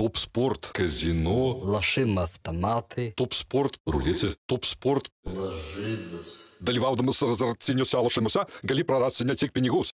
[0.00, 3.12] Топ спорт, казино, Лошим автоматы.
[3.16, 5.10] топ спорт, рулеці, топ спорт.
[6.62, 9.92] Dalyvaudamas azartiniuose lošimuose gali prarasti ne tik pinigus.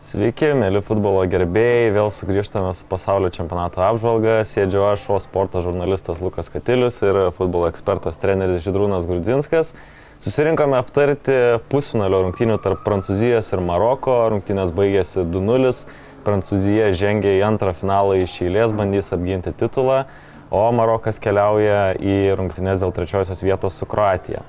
[0.00, 4.38] Sveiki, mėly futbolo gerbėjai, vėl sugrįžtame su pasaulio čempionato apžvalga.
[4.48, 9.74] Sėdžiu aš, o sporto žurnalistas Lukas Katilius ir futbolo ekspertas treneris Židrūnas Grudzinskas.
[10.20, 11.36] Susirinkome aptarti
[11.68, 14.16] pusfinalio rungtynių tarp Prancūzijos ir Maroko.
[14.32, 15.84] Rungtynės baigėsi 2-0.
[16.25, 20.03] Prancūzija žengia į antrą finalą iš eilės, bandys apginti titulą,
[20.49, 24.43] o Marokas keliauja į rungtynės dėl trečiosios vietos su Kroatija.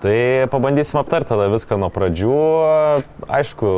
[0.00, 2.36] Tai pabandysim aptarti tada viską nuo pradžių.
[3.28, 3.72] Aišku,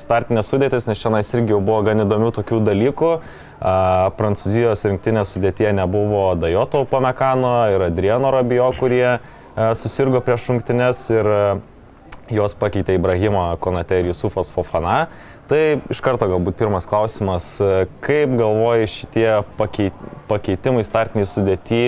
[0.00, 3.10] startinės sudėtis, nes čia irgi jau buvo gan įdomių tokių dalykų.
[4.16, 9.18] Prancūzijos rinktinės sudėtie nebuvo Dajoto Pamekano ir Adriano Rabijo, kurie
[9.76, 11.28] susirgo prieš rungtynės ir
[12.32, 15.10] juos pakeitė Ibrahimo Konate ir Jusufas Fofana.
[15.46, 15.60] Tai
[15.94, 17.52] iš karto galbūt pirmas klausimas,
[18.02, 19.94] kaip galvoji šitie pakeit,
[20.26, 21.82] pakeitimai startiniai sudėti,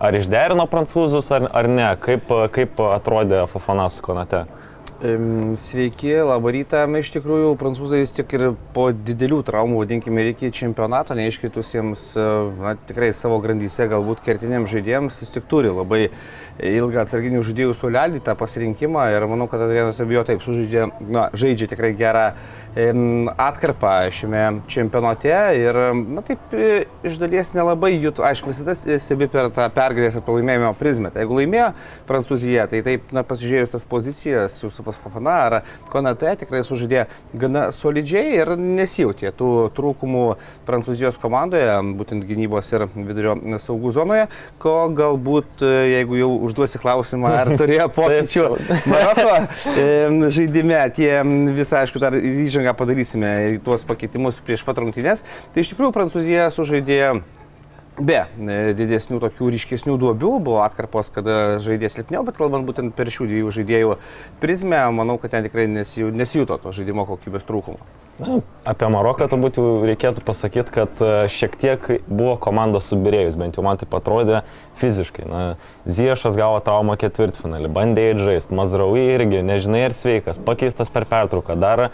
[0.00, 4.46] ar išderino prancūzus ar, ar ne, kaip, kaip atrodė Fofana su Konate?
[4.96, 6.86] Sveiki, labą rytą.
[6.96, 12.24] Iš tikrųjų, prancūzai vis tik ir po didelių traumų, vadinkime, iki čempionato neiškritusiems, e,
[12.62, 16.06] na, tikrai savo grandyse, galbūt kertiniams žaidėjams, vis tik turi labai
[16.62, 21.68] ilgą atsarginių žaidėjų sulelį, tą pasirinkimą ir manau, kad Adrianas Abijo taip sužaidė, na, žaidžia
[21.72, 22.30] tikrai gerą
[22.76, 29.48] atkarpą šiame čempionate ir, na, taip e, iš dalies nelabai jūt, aišku, visada stebi per
[29.56, 31.10] tą pergalės ir pralaimėjimo prizmę.
[31.12, 31.70] Tai jeigu laimėjo
[32.08, 38.36] Prancūzija, tai taip, na, pasižiūrėjus tas pozicijas, Jusufas Fofana ar Konate tikrai sužaidė gana solidžiai
[38.42, 40.26] ir nesijautė tų trūkumų
[40.68, 44.28] Prancūzijos komandoje, būtent gynybos ir vidurio saugų zonoje,
[44.60, 48.48] ko galbūt, e, jeigu jau užduosi klausimą, ar turėjo pokyčių
[48.90, 49.38] Maroko
[50.36, 51.10] žaidime, tie
[51.56, 55.24] visą, aišku, dar įžangą padarysime į tuos pakeitimus prieš pat rungtynės,
[55.54, 57.00] tai iš tikrųjų Prancūzija sužaidė
[57.96, 60.32] Be e, didesnių tokių ryškesnių duobių.
[60.44, 63.94] Buvo atkarpos, kada žaidė silpniau, bet kalbant būtent per šių dviejų žaidėjų
[64.42, 67.80] prizmę, manau, kad ten tikrai nesiju- nesijuto to žaidimo kokybės trūkumo.
[68.16, 73.58] Na, apie Maroką turbūt jau reikėtų pasakyti, kad e, šiek tiek buvo komanda subirėjus, bent
[73.58, 74.40] jau man tai atrodė
[74.80, 75.26] fiziškai.
[75.28, 75.42] Na,
[75.84, 81.90] Ziešas gavo traumą ketvirtfinalį, bandė žaisti, Mazraui irgi, nežinai ar sveikas, pakeistas per pertrauką, dar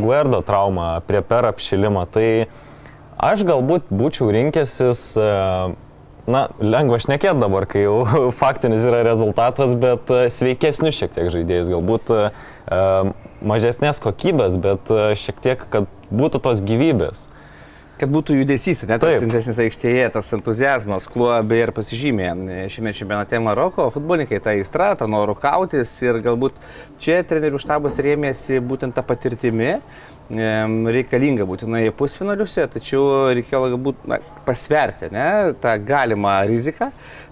[0.00, 2.08] Guerdo traumą prie per apšilimą.
[2.14, 2.26] Tai
[3.20, 5.30] aš galbūt būčiau rinkęsis, e,
[6.30, 8.00] na, lengva šnekėti dabar, kai jau
[8.42, 12.22] faktinis yra rezultatas, bet e, sveikesnius šiek tiek žaidėjus, galbūt e,
[13.42, 17.26] mažesnės kokybės, bet e, šiek tiek, kad būtų tos gyvybės.
[18.00, 22.30] Kad būtų judesys, net tas intensnis aikštėje, tas entuzijazmas, kuo beje ir pasižymė
[22.72, 26.56] šiame čempionate Maroko, futbolininkai tą įstrą, tą norų kautis ir galbūt
[27.02, 29.74] čia trenerių štabas rėmėsi būtent tą patirtimi,
[30.32, 35.28] em, reikalinga būtinai pusfinaliuose, tačiau reikėjo galbūt na, pasverti ne,
[35.60, 36.88] tą galimą riziką.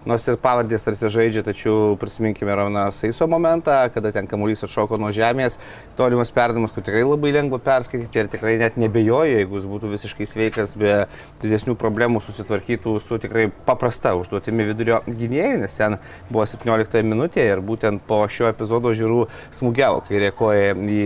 [0.06, 5.10] Nors ir pavardės tarsi žaidžia, tačiau prisiminkime Rauną Saiso momentą, kada ten kamuolys atšoko nuo
[5.14, 5.58] žemės,
[5.98, 10.28] tolimas perdavimas, kur tikrai labai lengva perskaityti ir tikrai net nebejoju, jeigu jis būtų visiškai
[10.30, 10.94] sveikas, be
[11.42, 15.98] didesnių problemų susitvarkytų su tikrai paprasta užduotimi vidurio gynėjų, nes ten
[16.30, 19.26] buvo 17 minutė ir būtent po šio epizodo žiūrų
[19.58, 21.02] smūgiavo, kai rėkoja į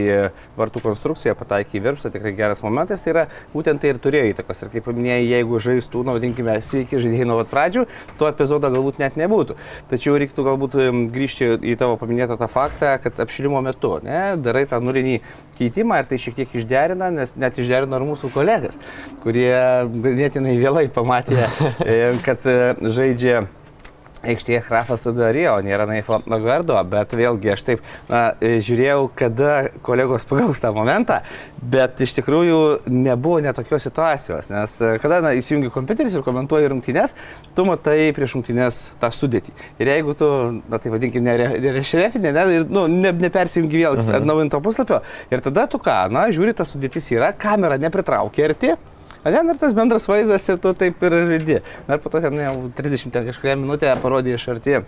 [0.58, 4.62] vartų konstrukciją, pataikė į virpsą, tikrai geras momentas, tai yra būtent tai ir turėjo įtakos.
[4.66, 7.86] Ir kaip paminėjai, jeigu žaistų, na, vadinkime, sveiki žaidėjai nuo pat pradžių,
[8.20, 9.56] to epizodo galbūt net nebūtų.
[9.90, 10.76] Tačiau reiktų galbūt
[11.14, 15.20] grįžti į tavo paminėtą tą faktą, kad apšilimo metu ne, darai tą nulinį
[15.58, 18.78] keitimą ir tai šiek tiek išderina, nes net išderino ir mūsų kolegas,
[19.22, 19.54] kurie
[19.86, 21.46] ganėtinai vėlai pamatė,
[22.26, 23.46] kad e, žaidžia
[24.22, 29.52] aikštėje Hrafas Sudarėjo, nėra Naifo Nagardo, bet vėlgi aš taip na, žiūrėjau, kada
[29.84, 31.20] kolegos pagaus tą momentą,
[31.62, 32.60] bet iš tikrųjų
[32.90, 37.16] nebuvo netokios situacijos, nes e, kada na, įsijungi kompiuteris ir komentuoji rungtynės,
[37.56, 39.54] tu matai prieš rungtynės tą sudėtį.
[39.82, 40.30] Ir jeigu tu,
[40.70, 44.16] na tai vadinkime, nerešrefinė, ne, ir, nu, ne, nepersijungi vėl mhm.
[44.22, 48.74] atnaujinto puslapio, ir tada tu ką, na, žiūri, ta sudėtis yra, kamera nepritraukia arti.
[49.22, 51.60] Ten ir tas bendras vaizdas ir tu taip ir žaidži.
[51.86, 54.82] Na ir po to ten jau 30 ten kažkuria minutė parodė iš arti.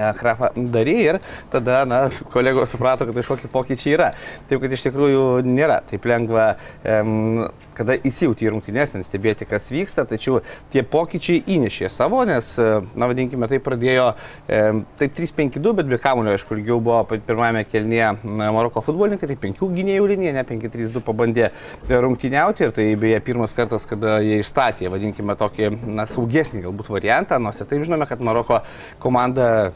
[0.00, 1.16] Hrafą darė ir
[1.50, 4.12] tada, na, kolegos suprato, kad kažkokie pokyčiai yra.
[4.48, 6.52] Taip, kad iš tikrųjų nėra taip lengva,
[6.86, 7.48] um,
[7.80, 10.40] kada įsijauti į rungtynės, ten stebėti, kas vyksta, tačiau
[10.72, 16.34] tie pokyčiai įnešė savo, nes, na, vadinkime, tai pradėjo um, taip 3-5-2, bet be kamulio,
[16.36, 21.50] aišku, ilgiau buvo pirmajame kelnyje Maroko futbolininkai, tai 5 gynėjų linija, ne 5-3-2 pabandė
[21.90, 27.40] rungtyniauti ir tai beje pirmas kartas, kada jie išstatė, vadinkime, tokį, na, saugesnį galbūt variantą,
[27.42, 28.60] nors ir taip žinome, kad Maroko
[29.00, 29.70] komanda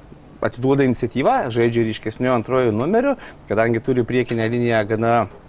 [0.45, 3.15] atiduoda iniciatyvą, žaidžia ryškesniu antrojų numeriu,
[3.49, 5.44] kadangi turi priekinę liniją gana e,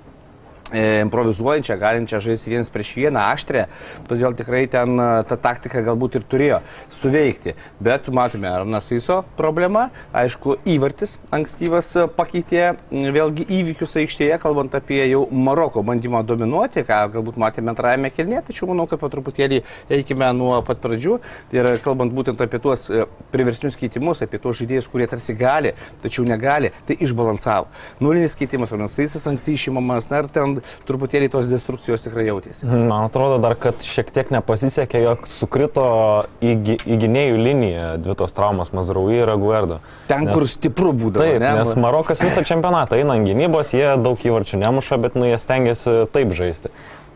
[0.74, 3.66] improvizuojančią, galinčią žaisti vienas prieš vieną, aštrę,
[4.10, 7.54] todėl tikrai ten e, ta taktika galbūt ir turėjo suveikti.
[7.84, 14.74] Bet matome, Arnas Iso problema, aišku, įvartis ankstyvas e, pakeitė m, vėlgi įvykius aikštėje, kalbant
[14.78, 19.62] apie jau Maroko bandymą dominuoti, ką galbūt matėme antrajame kelnė, tačiau manau, kad po truputėlį
[19.94, 21.20] eikime nuo pat pradžių
[21.54, 26.26] ir kalbant būtent apie tuos e, priversnius keitimus, apie tuos žaidėjus, kurie tarsi gali, tačiau
[26.26, 27.70] negali, tai išbalansavo.
[28.02, 30.55] Nulinis keitimas, Arnas Isas anksti išimamas, na ir ten
[30.88, 32.66] truputėlį tos destrukcijos tikrai jautėsi.
[32.68, 35.86] Man atrodo dar, kad šiek tiek nepasisekė, jog sukrito
[36.44, 36.56] į,
[36.86, 39.80] į gynėjų liniją dvi tos traumas Mazrauji ir Aguerdo.
[40.10, 41.24] Ten, Nes- kur stipru būdavo.
[41.24, 41.54] Taip, ne?
[41.62, 45.98] nes Marokas visą čempionatą eina ant gynybos, jie daug įvarčių nemuša, bet nu jie stengiasi
[46.14, 46.74] taip žaisti.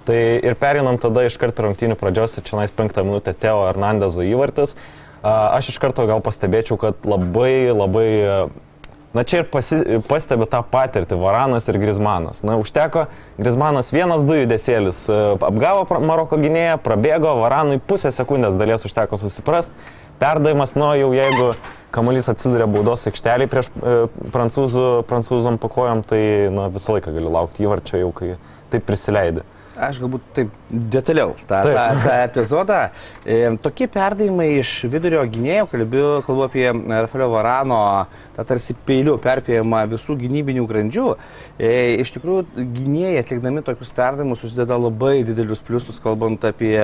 [0.09, 4.23] Tai ir perinam tada iškart per rungtynių pradžios ir čia nais penktą minutę Teo Hernandezo
[4.25, 4.73] įvartis.
[5.21, 8.07] Aš iš karto gal pastebėčiau, kad labai, labai,
[9.13, 9.79] na čia ir pasi,
[10.09, 12.43] pastebi tą patirtį Varanas ir Grizmanas.
[12.45, 13.07] Na, užteko,
[13.39, 19.73] Grizmanas vienas, du judesėlis a, apgavo Maroko gynėją, prabėgo, Varanui pusę sekundės dalies užteko susiprast.
[20.19, 21.53] Perdavimas, nu jau jeigu
[21.95, 23.93] kamuolys atsiduria baudos aikštelį prieš e,
[24.33, 26.21] prancūzų, prancūzom pakojom, tai
[26.51, 28.33] nu, visą laiką gali laukti įvarčio jau, kai
[28.73, 29.45] taip prisileidai.
[29.79, 31.75] Aš galbūt taip detaliau tą, Taip.
[31.75, 32.79] tą, tą epizodą.
[33.23, 37.79] E, tokie perdavimai iš vidurio gynėjų, kalbu, kalbu apie Rafaelio Varano,
[38.35, 41.07] tą tarsi peilių perpėjimą visų gynybinių grandžių.
[41.55, 41.71] E,
[42.03, 46.75] iš tikrųjų, gynėjai atlikdami tokius perdavimus susideda labai didelius pliusus, kalbant apie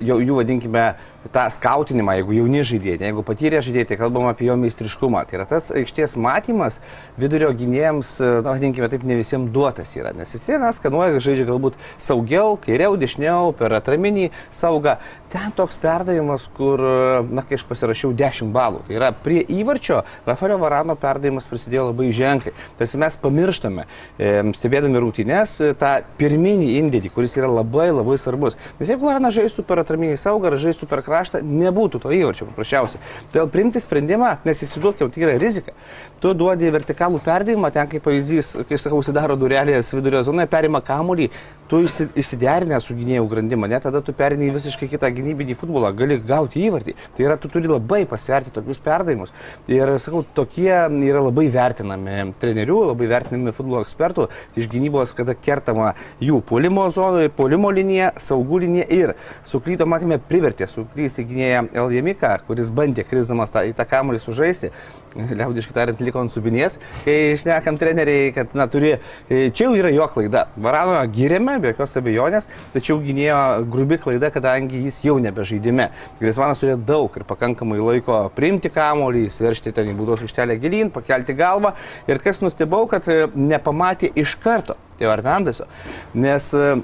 [0.00, 0.84] jau, jų, vadinkime,
[1.32, 5.22] tą skautinimą, jeigu jauni žaidėjai, jeigu patyrę žaidėjai, tai kalbam apie jo meistriškumą.
[5.28, 6.80] Tai yra tas aikštės matymas
[7.20, 11.78] vidurio gynėjams, na, vadinkime, taip ne visiems duotas yra, nes visi, na, skanuoja, žaidžia galbūt
[11.96, 14.98] saugiau, kairiau, dešiniau, per atraminį saugą.
[15.32, 16.80] Ten toks perdavimas, kur,
[17.32, 22.10] na, kai aš pasirašiau 10 balų, tai yra prie įvarčio Rafaelio Varano perdavimas prisidėjo labai
[22.14, 22.54] ženkliai.
[22.78, 23.86] Tarsi mes pamirštame,
[24.58, 28.58] stebėdami rungtynes, e, tą pirminį indėlį, kuris yra labai labai svarbus.
[28.80, 33.02] Nes jeigu Varanas žaistų per atraminį saugą ar žaistų per kraštą, nebūtų to įvarčio paprasčiausiai.
[33.32, 35.74] Todėl priimti sprendimą, nes įsivaizduokim, tai yra rizika.
[36.22, 41.26] Tu duodi vertikalų perdavimą, ten kaip pavyzdys, kai sakau, užsidaro durelės vidurio zonoje, perima kamuolį,
[41.66, 45.90] tu įsi- įsiderinę su gynėjų grandimą, net tada tu perini į visiškai kitą gynybinį futbolą,
[45.96, 46.94] gali gauti įvartį.
[47.16, 49.32] Tai yra, tu turi labai pasverti tokius perdavimus.
[49.66, 55.94] Ir, sakau, tokie yra labai vertinami trenerių, labai vertinami futbolo ekspertų iš gynybos, kada kertama
[56.20, 62.70] jų polimo zonoje, polimo linija, saugų linija ir suklydo, matėme, privertė suklysti gynėją Eljemika, kuris
[62.70, 64.70] bandė krizdamas tą, į tą kamuolį sužaisti.
[65.16, 68.92] Liaudiškai tariant, liko ant subinės, kai išnekam treneriai, kad, na, turi,
[69.28, 70.46] e, čia jau yra jo klaida.
[70.56, 75.88] Varano gyrėme, be jokios abejonės, tačiau gynėjo grubi klaida, kadangi jis jau nebežaidime.
[76.20, 81.36] Grismanas turėjo daug ir pakankamai laiko priimti kamuolį, sveršti ten į būdos aikštelę gilin, pakelti
[81.38, 81.74] galvą.
[82.10, 85.68] Ir kas nustebau, kad e, nepamatė iš karto Teo Hernandeso,
[86.14, 86.74] nes e,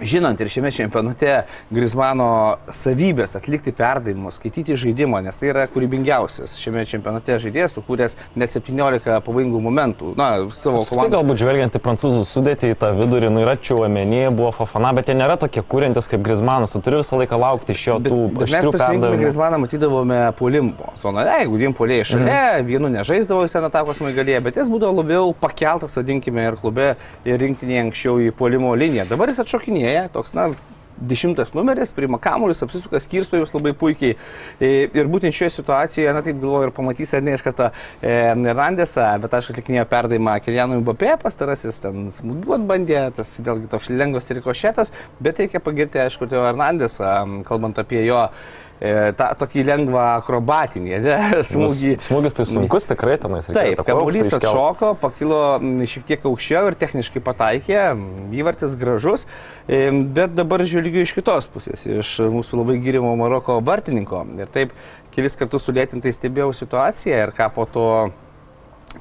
[0.00, 1.32] Žinant ir šiame čempionate
[1.72, 2.28] Grismano
[2.74, 9.20] savybės atlikti perdavimus, skaityti žaidimą, nes tai yra kūrybingiausias šiame čempionate žaidėjas, sukūręs net 17
[9.24, 10.12] pavojingų momentų.
[10.18, 11.16] Na, savo komandą.
[11.16, 15.16] galbūt žvelgiant į prancūzų sudėtį, į tą vidurį, nu yra Čiuomenė, buvo Fafana, bet jie
[15.16, 19.22] nėra tokie kūrintis kaip Grizmanas, tu turi visą laiką laukti iš jo tų aštrių perdavimų.
[19.24, 22.68] Grismaną, matydavome puolimo zonoje, jeigu dviem puolėjai šalia, mm.
[22.68, 26.92] vienu nežaisdavo jis ten atakos maigalėje, bet jis būdavo labiau pakeltas, vadinkime, ir klube,
[27.28, 29.06] ir rinktinėje anksčiau į puolimo liniją.
[29.10, 30.50] Dabar jis atšokinėja, toks, na,
[30.96, 34.16] dešimtas numeris, priima kamuolius, apsisuka, skirsto jūs labai puikiai.
[34.60, 38.14] E, Ir būtent šioje situacijoje, na taip galvoju, ir pamatys ar ne iš karto e,
[38.32, 44.30] Hernandesą, bet aš atlikinėjau perdavimą Kilianui Bapė, pastarasis ten smūgiuot bandė, tas vėlgi toks lengvas
[44.32, 48.22] rikošėtas, bet reikia pagirti, aišku, Teo Hernandesą, kalbant apie jo
[48.80, 51.16] tą tokį lengvą akrobatinį ne,
[51.50, 51.92] smūgį.
[51.96, 53.48] Nu, Smūgis tai sunkus tikrai tenais.
[53.48, 54.44] Taip, kamuolys iškelt.
[54.44, 58.04] atšoko, pakilo m, šiek tiek aukščiau ir techniškai pataikė, m,
[58.36, 59.24] įvartis gražus,
[59.64, 64.26] e, bet dabar žvelgiu iš kitos pusės, iš mūsų labai gyrimo Maroko vartininko.
[64.36, 64.76] Ir taip
[65.16, 67.88] kelis kartus sulėtintai stebėjau situaciją ir ką po to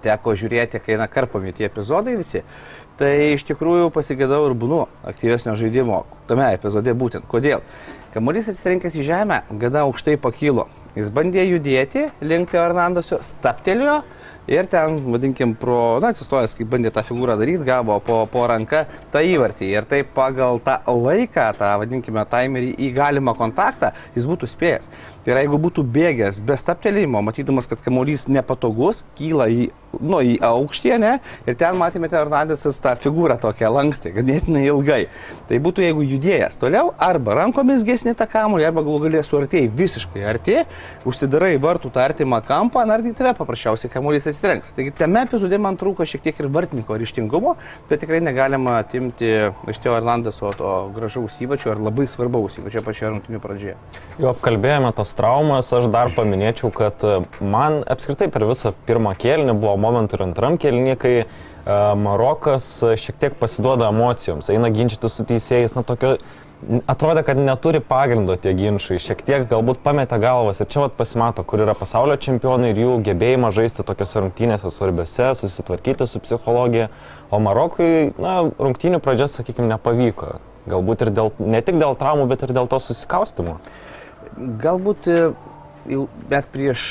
[0.03, 2.43] teko žiūrėti, kai na karpami tie epizodai visi.
[2.99, 7.27] Tai iš tikrųjų pasigėdau ir būnu aktyvesnio žaidimo tame epizode būtent.
[7.31, 7.63] Kodėl?
[8.15, 10.69] Kamuolys atsitrenkęs į žemę, gana aukštai pakilo.
[10.95, 13.97] Jis bandė judėti link Teo Hernandesio, staptelėjo
[14.47, 18.85] ir ten, vadinkim, pro, na, atsistojęs, kaip bandė tą figūrą daryti, gavo po, po ranką
[19.11, 19.67] tą įvartį.
[19.67, 24.87] Ir taip pagal tą laiką, tą, vadinkime, timerį į galimą kontaktą, jis būtų spėjęs.
[25.25, 29.63] Tai yra, jeigu būtų bėgęs be staptelėjimo, matydamas, kad kamuolys nepatogus, kyla į,
[29.97, 31.13] nu, į aukštį, ne,
[31.49, 34.99] ir ten matėme Hernandesas tą figūrą tokią lankstį, ganėtinai ilgai.
[35.49, 40.27] Tai būtų, jeigu judėjęs toliau, arba rankomis gesni tą kamuolį, arba galų galės suartėjai visiškai
[40.29, 40.59] arti,
[41.09, 44.75] užsidarai vartų tą artimą kampą, na, ir tai tave paprasčiausiai kamuolys nesirenks.
[44.77, 47.55] Taigi tame epizode man trūko šiek tiek ir vartininko ryštingumo,
[47.89, 49.33] bet tikrai negalima atimti
[49.73, 53.77] iš Teo Hernandeso to gražaus įvačio ar labai svarbaus įvačio pačioje rungtinių pradžioje.
[54.21, 59.57] Jau apkalbėjome tas traumas, aš dar paminėčiau, kad e, man apskritai per visą pirmą kėlinį
[59.57, 61.35] buvo momentų ir antram kėlinį, kai uh,
[61.97, 62.65] Marokas
[62.97, 66.11] šiek tiek pasiduoda emocijoms, eina ginčyti su teisėjais, na tokio
[66.89, 71.43] atrodė, kad neturi pagrindo tie ginčiai, šiek tiek galbūt pametė galvas ir čia vat pasimato,
[71.43, 76.91] kur yra pasaulio čempionai ir jų gebėjimą žaisti tokiuose rungtynėse svarbiose, susitvarkyti su psichologija,
[77.33, 80.35] o Marokui, na, rungtynių pradžia, sakykime, nepavyko.
[80.69, 83.57] Galbūt ir dėl, ne tik dėl traumų, bet ir dėl to susikaustimo.
[84.35, 85.19] Galbūt e,
[85.91, 86.81] jau mes prieš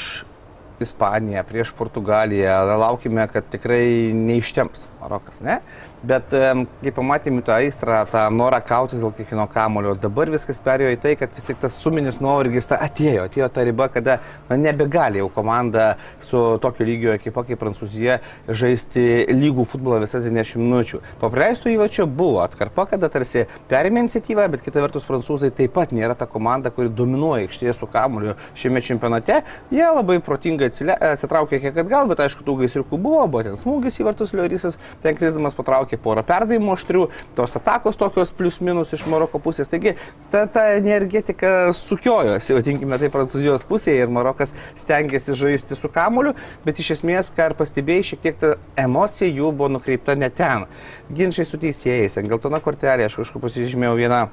[0.83, 5.61] Ispaniją, prieš Portugaliją laukime, kad tikrai neištems Marokas, ne?
[6.05, 10.99] Bet kai pamatėme tą aistrą, tą norą kautis dėl kiekvieno kamulio, dabar viskas perėjo į
[11.01, 14.19] tai, kad vis tik tas suminis nuovargis atėjo, atėjo ta riba, kada
[14.51, 18.19] na, nebegali jau komanda su tokio lygio ekipa kaip Prancūzija
[18.49, 21.01] žaisti lygų futbolą visas 90 minučių.
[21.23, 26.19] Papreistų įvačio buvo atkarpa, kada tarsi perėmė iniciatyvą, bet kita vertus prancūzai taip pat nėra
[26.19, 29.41] ta komanda, kuri dominuoja aikštėje su kamuliu šiame čempionate.
[29.73, 34.09] Jie labai protingai atsitraukė kiek atgal, bet aišku, tų gaisriukų buvo, buvo ten smūgis į
[34.11, 39.07] vartus Liorysas, ten krizmas patraukė pamatė porą perdavimų aštrių, tos atakos tokios plius minus iš
[39.07, 39.69] Maroko pusės.
[39.69, 39.95] Taigi
[40.31, 46.35] ta, ta energetika sukiojosi, vadinkime tai Prancūzijos pusėje ir Marokas stengiasi žaisti su kamuoliu,
[46.65, 50.67] bet iš esmės, ką ir pastebėjai, šiek tiek ta emocija jų buvo nukreipta ne ten.
[51.11, 54.25] Ginčiai su teisėjais, geltona kortelė, aš kažkur pasižymėjau vieną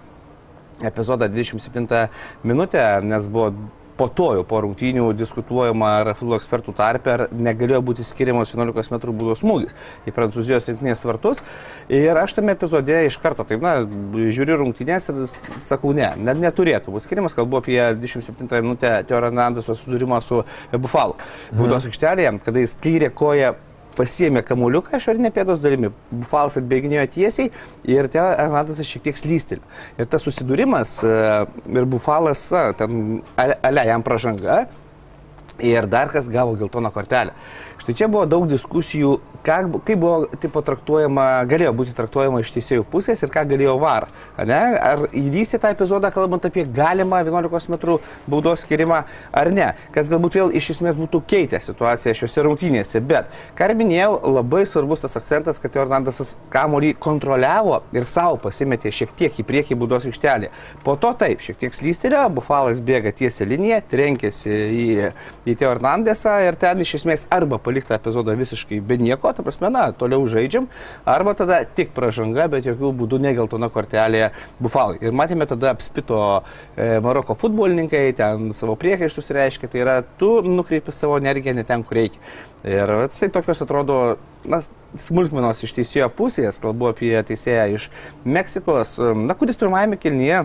[0.88, 2.10] epizodą 27
[2.44, 3.54] minutę, nes buvo
[4.02, 8.96] po to jau po rungtynių diskutuojama ar futbolo ekspertų tarpe, ar negalėjo būti skiriamas 11
[8.98, 9.76] m būdos smūgis
[10.10, 11.44] į Prancūzijos rinktinės vartus.
[11.94, 13.84] Ir aš tame epizode iš karto, taip, na,
[14.34, 15.22] žiūriu rungtynės ir
[15.62, 20.42] sakau, ne, net neturėtų būti skiriamas, kalbu apie 27 minutę Teo Hernandeso sudūrimą su
[20.74, 21.20] Bufalu.
[21.52, 21.92] Būdos mhm.
[21.92, 23.54] aikštelėje, kada jis kairė koja
[23.98, 27.52] pasiemė kamuoliuką išorinė pėdos dalimi, Bufalas atbėginėjo tiesiai
[27.90, 29.64] ir ten Hernandesas šiek tiek slystelė.
[29.98, 31.18] Ir tas susidūrimas e,
[31.76, 32.48] ir Bufalas,
[32.80, 34.64] ten ale jam pažanga
[35.62, 37.34] ir dar kas gavo geltoną kortelę.
[37.82, 39.56] Štai čia buvo daug diskusijų, ką,
[39.88, 44.06] kaip buvo taip traktuojama, galėjo būti traktuojama iš teisėjų pusės ir ką galėjo var.
[44.38, 44.60] Ne?
[44.78, 47.96] Ar įvyksti tą epizodą, kalbant apie galimą 11 m
[48.30, 49.00] baudos skirimą
[49.34, 49.72] ar ne.
[49.96, 53.02] Kas galbūt vėl iš esmės būtų keitę situaciją šiuose rungtynėse.
[53.02, 58.94] Bet, ką ir minėjau, labai svarbus tas akcentas, kad Hernandasas kamuolį kontroliavo ir savo pasimetė
[58.94, 60.54] šiek tiek į priekį baudos aikštelį.
[60.86, 64.88] Po to taip, šiek tiek slystelė, Bufalas bėga tiesią liniją, trenkėsi į,
[65.50, 69.44] į Teo Hernandesą ir ten iš esmės arba paliko paliktą epizodą visiškai be nieko, ta
[69.44, 70.68] prasme, na, toliau žaidžiam,
[71.06, 75.00] arba tada tik pražanga, bet jokių būdų negeltona kortelė bufalai.
[75.02, 76.20] Ir matėme tada apspito
[76.76, 81.86] e, Maroko futbolininkai, ten savo priekaištus reiškia, tai yra tu nukreipi savo energiją ne ten,
[81.88, 82.20] kur reikia.
[82.68, 84.02] Ir tai tokios atrodo,
[84.46, 84.62] na,
[85.00, 87.88] smulkmenos iš teisėjo pusės, kalbu apie teisėją iš
[88.28, 90.44] Meksikos, na, kuris pirmajame kilnyje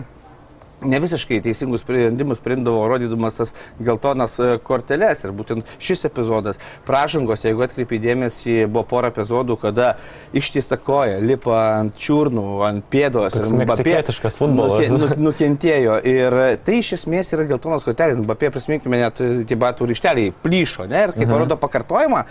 [0.81, 5.23] ne visiškai teisingus sprendimus priimdavo, rodydamas tas geltonas e, korteles.
[5.25, 9.95] Ir būtent šis epizodas, pražangos, jeigu atkreipi dėmesį, buvo pora epizodų, kada
[10.37, 13.33] ištiesta koja, lipa ant čiurnų, ant pėdos.
[13.33, 14.85] Toks ir meksikietiškas futbolas.
[14.93, 15.97] Nuke, nu, nukentėjo.
[16.07, 18.21] Ir tai iš esmės yra geltonas kortelis.
[18.27, 20.85] Bapė, prisiminkime, net tie batų ryšteliai plyšo.
[20.91, 21.07] Ne?
[21.07, 21.33] Ir kaip mhm.
[21.33, 22.23] parodo pakartojimą,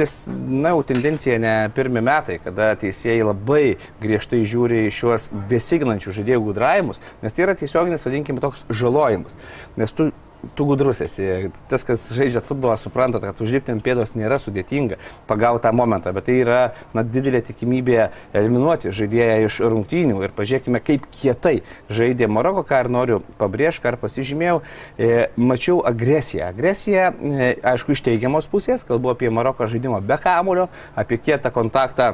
[0.00, 0.16] nes,
[0.48, 3.62] na, jau tendencija ne pirmi metai, kada teisėjai labai
[4.02, 9.36] griežtai žiūri į šiuos besignančių žaidėjų gudravimus, nes tai yra tiesiog tiesioginis, vadinkime, toks žalojimas.
[9.76, 10.12] Nes tu
[10.54, 11.24] tu gudrus esi.
[11.72, 16.26] Tas, kas žaidžia futbolą, supranta, kad užlipti ant pėdos nėra sudėtinga pagauti tą momentą, bet
[16.28, 16.58] tai yra
[16.92, 17.96] na, didelė tikimybė
[18.36, 20.18] eliminuoti žaidėją iš rungtynių.
[20.20, 21.54] Ir pažiūrėkime, kaip kietai
[21.88, 24.60] žaidė Maroko, ką ir noriu pabrėžti, ką ir pasižymėjau.
[24.98, 26.50] E, mačiau agresiją.
[26.52, 32.12] Agresija, e, aišku, iš teigiamos pusės, kalbu apie Maroko žaidimą be kamulio, apie kietą kontaktą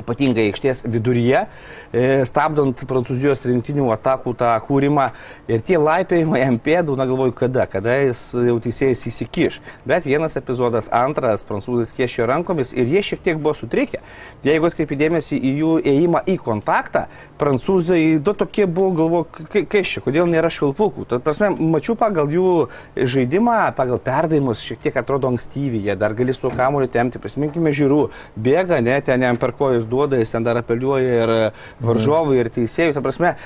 [0.00, 1.44] ypatingai aikštės viduryje,
[1.92, 5.08] e, stabdant prancūzijos rinktinių atakų tą kūrimą
[5.50, 9.60] ir tie laipėjimai ant pėdų, na galvoju, kada, kada jis jau teisėjas įsikiš.
[9.88, 14.02] Bet vienas epizodas, antras, prancūzas kiešio rankomis ir jie šiek tiek buvo sutrikę.
[14.46, 17.06] Jeigu atkreipidėmėsi į jų ėjimą į kontaktą,
[17.40, 21.06] prancūzai du tokie buvo, galvoju, kaip čia, kodėl nėra švilpukų.
[21.10, 22.52] Tad prasme, mačiau pagal jų
[22.96, 28.00] žaidimą, pagal perdavimus šiek tiek atrodo ankstyviai, jie dar gali su kamuoliu temti, prisiminkime žiūrų,
[28.36, 31.34] bėga, ne, ten jam per kojas jis duoda, jis ten dar apeliuoja ir
[31.80, 32.94] varžovui, ir teisėjui.
[32.94, 33.36] Ta prasme,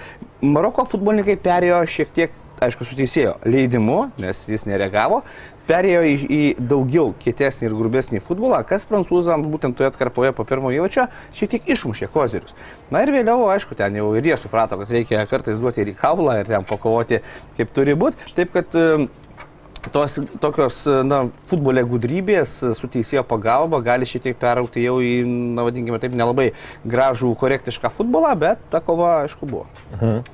[0.41, 5.23] Maroko futbolininkai perėjo šiek tiek, aišku, su teisėjo leidimu, nes jis nereagavo,
[5.71, 10.73] perėjo į, į daugiau kietesnį ir grubesnį futbolą, kas prancūzams būtent toje atkarpoje po pirmo
[10.75, 11.07] jaučio
[11.37, 12.57] šiek tiek išmušė kozirius.
[12.91, 15.97] Na ir vėliau, aišku, ten jau ir jie suprato, kad reikia kartais duoti ir į
[16.01, 17.23] kaulą ir ten pakovoti
[17.59, 18.33] kaip turi būti.
[18.35, 18.75] Taip kad
[19.93, 25.21] tos tokios, na, futbolė gudrybės su teisėjo pagalba gali šiek tiek peraukti jau į,
[25.57, 26.51] na, vadinkime taip, nelabai
[26.85, 29.69] gražų, korektišką futbolą, bet ta kova, aišku, buvo.
[29.99, 30.25] Mhm.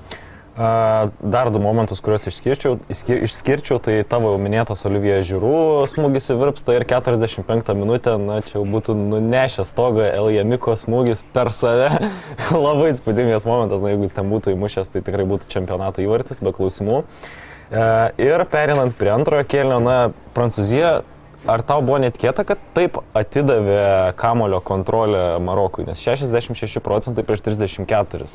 [0.56, 6.36] Dar du momentus, kuriuos išskirčiau, išskir- išskirčiau, tai tavo jau minėtas Olivija Žiūrų smūgis į
[6.40, 11.90] virpstą ir 45 minutę, na čia jau būtų nunešęs stogą Elijamiko smūgis per save.
[12.66, 16.56] Labai spūdingas momentas, na jeigu jis ten būtų įmušęs, tai tikrai būtų čempionato įvartis, be
[16.56, 17.02] klausimų.
[17.04, 19.96] E, Ir perinant prie antrojo kėlinio, na
[20.36, 21.00] Prancūzija,
[21.50, 28.30] ar tau buvo netikėta, kad taip atidavė kamulio kontrolę Marokui, nes 66 procentai prieš 34.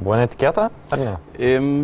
[0.00, 1.12] Buvo netikėta, ar ne?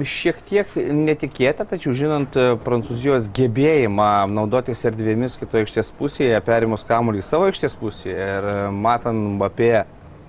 [0.09, 7.21] Šiek tiek netikėta, tačiau žinant e, Prancūzijos gebėjimą naudotis erdvėmis kitoje aikštės pusėje, perimus kamuolį
[7.27, 9.75] savo aikštės pusėje ir e, matant apie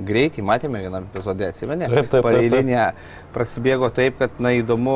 [0.05, 1.87] greitį, matėme vienam epizode, atsimeni?
[1.89, 2.25] Taip, taip.
[2.25, 2.81] Pareilinė
[3.35, 4.95] prasidėgo taip, kad, na, įdomu,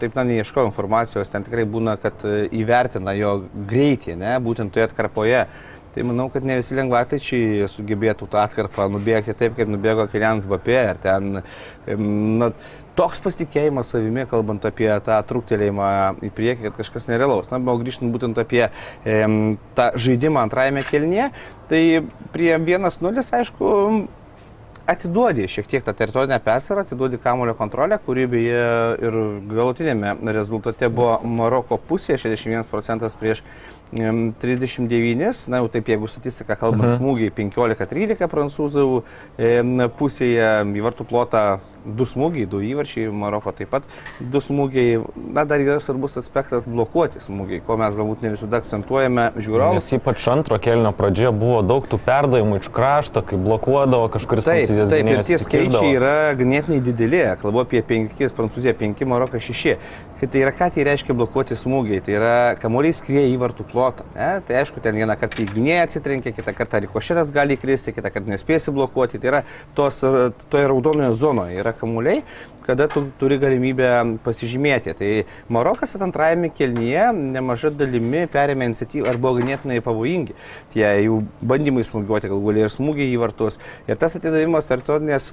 [0.00, 3.36] taip, na, neieškojau informacijos, ten tikrai būna, kad e, įvertina jo
[3.70, 5.46] greitį, ne, būtent toje atkarpoje.
[5.94, 10.80] Tai manau, kad ne visi lengvataičiai sugebėtų tą atkarpą nubėgti taip, kaip nubėgo Kilianas Bapė.
[10.90, 11.36] Ir ten
[12.40, 12.48] na,
[12.98, 15.92] toks pasitikėjimas savimi, kalbant apie tą truktelėjimą
[16.26, 17.46] į priekį, kad kažkas nerealaus.
[17.52, 18.64] Na, buvo grįžtant būtent apie
[19.06, 21.30] em, tą žaidimą antrajame kelnyje.
[21.70, 21.84] Tai
[22.34, 23.70] prie 1-0, aišku,
[24.86, 28.64] atiduodi šiek tiek tą teritorinę persvarą, atiduodi kamulio kontrolę, kuri beje
[29.06, 29.16] ir
[29.50, 33.42] galutinėme rezultate buvo Maroko pusėje, 61 procentas prieš
[33.92, 36.98] 39, na jau taip jeigu statistika kalbant, Mhm.
[36.98, 39.02] smūgiai 15-13 prancūzų
[39.98, 43.82] pusėje, į vartų plotą du smūgiai, du įvarčiai, Maroko taip pat
[44.18, 49.32] du smūgiai, na dar yra svarbus aspektas blokuoti smūgiai, ko mes galbūt ne visada akcentuojame
[49.36, 49.74] žiūrovams.
[49.74, 54.64] Nes ypač antro kelnio pradžioje buvo daug tų perdavimų iš krašto, kai blokuodavo kažkuris Taip,
[54.64, 57.20] prancūzijos taip, ir tie skaičiai yra ganėtinai dideli.
[57.42, 59.76] Kalbu apie 5, Prancūzija 5, Marokas 6.
[60.14, 61.98] Kai tai yra, ką tai reiškia blokuoti smūgiai?
[62.06, 64.04] Tai yra kamuoliai skrieja į vartų plotą.
[64.14, 64.28] Ne?
[64.46, 68.30] Tai aišku, ten vieną kartą į gynėją atsitrenkia, kitą kartą rikošėtas gali įkristi, kitą kartą
[68.30, 69.18] nespėsi blokuoti.
[69.18, 69.42] Tai yra
[69.74, 69.98] tos,
[70.54, 72.22] toje raudonoje zonoje yra kamuoliai,
[72.62, 73.90] kada tu turi galimybę
[74.22, 74.94] pasižymėti.
[75.02, 75.12] Tai
[75.58, 80.38] Marokas antrajame kelnyje nemaža dalimi perėmė iniciatyvą ar buvo ganėtinai pavojingi.
[80.76, 83.58] Tie jų bandymai smūgiuoti, galbūt ir smūgiai į vartus.
[83.90, 85.32] Ir tas atidavimas teritorinės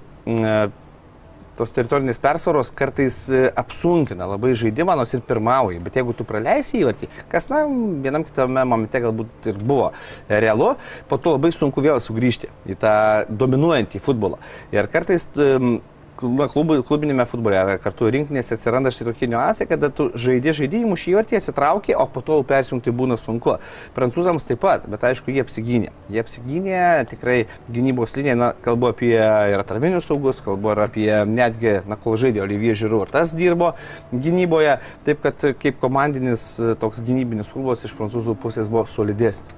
[1.62, 5.82] tos teritorinės persvaros kartais e, apsunkina labai žaidimą, nors ir pirmauji.
[5.86, 7.64] Bet jeigu tu praleisi įvartį, kas, na,
[8.04, 9.92] vienam kitame momente galbūt ir buvo
[10.30, 10.74] realu,
[11.10, 12.96] po to labai sunku vėl sugrįžti į tą
[13.30, 14.42] dominuojantį futbolą.
[14.74, 15.82] Ir kartais na,
[16.22, 21.16] klubų, klubinėme futbole ar kartu rinkinėse atsiranda štai tokie niuansai, kada tu žaidži žaidimų šį
[21.16, 23.58] įvartį, atsitrauki, o po to persijungti būna sunku.
[23.98, 25.92] Prancūzams taip pat, bet aišku, jie apsigynė.
[26.12, 27.38] Jie apsigynė tikrai
[27.72, 32.46] gynybos liniją, na, kalbu apie ir atraminius saugus, kalbu ir apie netgi, na, kol žaidė
[32.46, 33.74] Olivier Žiūrų, ir tas dirbo
[34.14, 39.56] gynyboje, taip kad kaip komandinis toks gynybinis futbolas iš prancūzų pusės buvo solidesnis.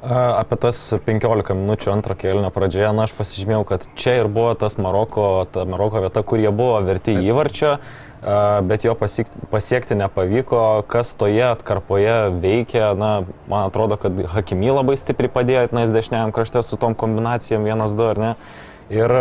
[0.00, 4.54] A, Apie tas 15 minučių antro kėlinio pradžioje, na aš pasižymėjau, kad čia ir buvo
[4.56, 7.74] tas Maroko, ta Maroko vieta, kur jie buvo verti įvarčio,
[8.64, 10.86] bet jo pasiekti, pasiekti nepavyko.
[10.88, 13.10] Kas toje atkarpoje veikia, na,
[13.44, 18.24] man atrodo, kad Hakimy labai stipriai padėjo, nes dešiniajam krašte su tom kombinacijom 1-2, ar
[18.24, 18.32] ne?
[18.90, 19.16] Ir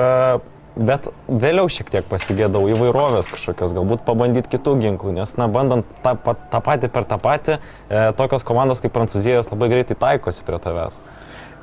[0.78, 6.14] Bet vėliau šiek tiek pasigėdau įvairovės kažkokios, galbūt pabandyti kitų ginklų, nes, na, bandant tą,
[6.24, 7.58] tą patį per tą patį,
[7.90, 11.02] e, tokios komandos kaip Prancūzijos labai greitai taikosi prie tavęs.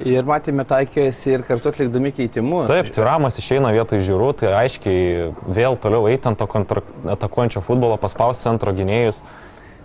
[0.05, 2.67] Ir matėme taikėsi ir kartu atlikdami keitimus.
[2.69, 6.77] Taip, Tiramas išeina vietoj žiūrų, tai aiškiai vėl toliau eiti ant to
[7.15, 9.23] atakuojančio futbolo, paspausti centro gynėjus.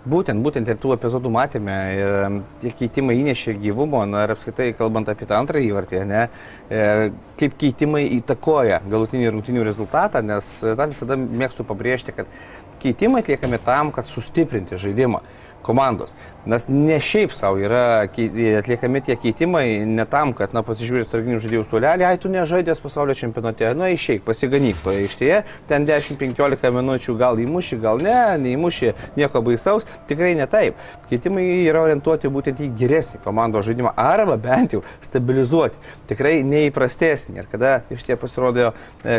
[0.02, 1.74] Būtent, būtent ir tų epizodų matėme.
[1.94, 6.24] Ir tie keitimai įnešė gyvumo, na ir apskritai kalbant apie tą antrąjį įvartį, ne,
[6.66, 12.34] e, kaip keitimai įtakoja galutinį rungtinių rezultatą, nes e, tą visada mėgstu pabrėžti, kad
[12.82, 15.22] keitimai atliekami tam, kad sustiprinti žaidimą
[15.62, 16.14] komandos.
[16.46, 21.64] Nes ne šiaip savo yra atliekami tie keitimai, ne tam, kad, na, pasižiūrėt sarginių žaidėjų
[21.70, 27.38] suolelį, ai tu nežaidęs pasaulio čempionate, nu išeik, pasiganyk toje aikštėje, ten 10-15 minučių gal
[27.42, 30.80] įmuši, gal ne, neįmuši, nieko baisaus, tikrai ne taip.
[31.10, 35.78] Keitimai yra orientuoti būtent į geresnį komandos žaidimą arba bent jau stabilizuoti,
[36.10, 37.38] tikrai neįprastesnį.
[37.38, 38.72] Ir kada iš tie pasirodė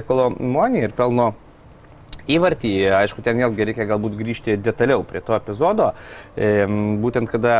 [0.08, 1.32] Kolomonį ir pelno
[2.32, 5.92] Įvartį, aišku, ten vėlgi reikia galbūt grįžti detaliau prie to epizodo,
[6.36, 6.66] e,
[7.04, 7.58] būtent kada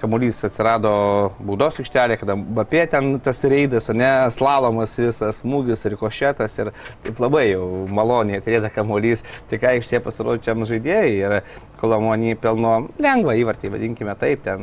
[0.00, 0.92] kamuolys atsirado
[1.38, 6.72] baudos aikštelė, kada Bapė ten tas reidas, ne, slalomas visas, smūgis, rikošetas ir
[7.04, 11.38] taip labai jau maloniai atrėda kamuolys, tik aikštėje pasirodžiam žaidėjai ir
[11.84, 14.62] Kolomonį pelno lengvą įvartį, vadinkime taip, ten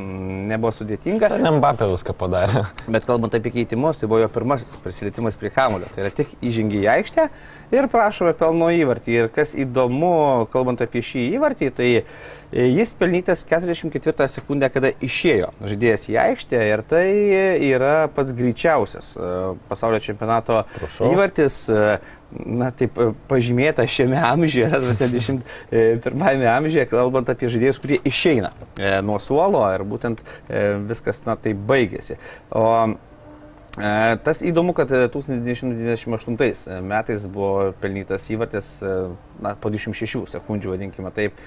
[0.50, 1.30] nebuvo sudėtinga.
[1.30, 2.64] Ten Mbappé viską padarė.
[2.88, 5.90] Bet kalbant apie keitimus, tai buvo jo pirmasis prisilietimas prie kamulio.
[5.94, 7.28] Tai yra tik įžengi į aikštę
[7.76, 9.18] ir prašome pelno įvartį.
[9.20, 11.90] Ir kas įdomu, kalbant apie šį įvartį, tai
[12.52, 17.06] jis pelnytas 44 sekundę, kada išėjo žaidėjas į aikštę ir tai
[17.72, 19.30] yra pats greičiausias e,
[19.70, 21.14] pasaulio čempionato Prašau.
[21.14, 21.62] įvartis.
[21.70, 21.94] e,
[22.32, 28.54] Na, taip e, pažymėta šiame amžiuje, 21 amžiuje, kalbant apie žaidėjus, kurie išeina
[29.04, 30.24] nuo suolo ir būtent
[30.88, 32.16] viskas, na, tai baigėsi.
[32.56, 32.64] O
[33.76, 38.96] Tas įdomu, kad e, 1998 metais buvo pelnytas įvartis e,
[39.40, 41.40] na, po 26 sekundžių, vadinkime taip,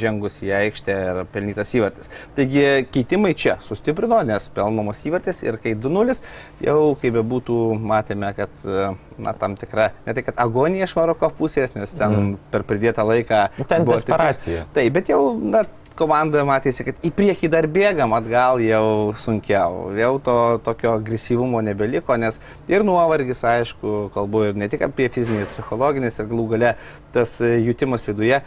[0.00, 2.10] žengus į aikštę ir pelnytas įvartis.
[2.34, 6.18] Taigi keitimai čia sustiprino, nes pelnomas įvartis ir kai 2-0,
[6.66, 8.90] jau kaip be būtų, matėme, kad e,
[9.22, 12.34] na, tam tikra, ne tai kad agonija iš Maroko pusės, nes ten mm.
[12.50, 13.46] per pridėtą laiką...
[13.62, 14.66] Ten buvo desperacija.
[14.74, 15.62] Taip, bet jau, na,
[15.98, 19.90] komanda matėsi, kad į priekį dar bėgam, atgal jau sunkiau.
[19.98, 25.44] Jau to tokio agresyvumo nebeliko, nes ir nuovargis, aišku, kalbu ir ne tik apie fizinį,
[25.44, 26.72] ir psichologinį, ir galų gale
[27.14, 28.42] tas jutimas viduje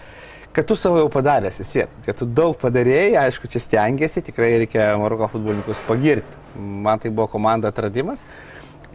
[0.57, 4.87] kad tu savo jau padaręs esi, kad tu daug padarėjai, aišku, čia stengiasi, tikrai reikia
[4.97, 6.33] Maroko futbolininkus pagirti.
[6.57, 8.23] Man tai buvo komanda atradimas.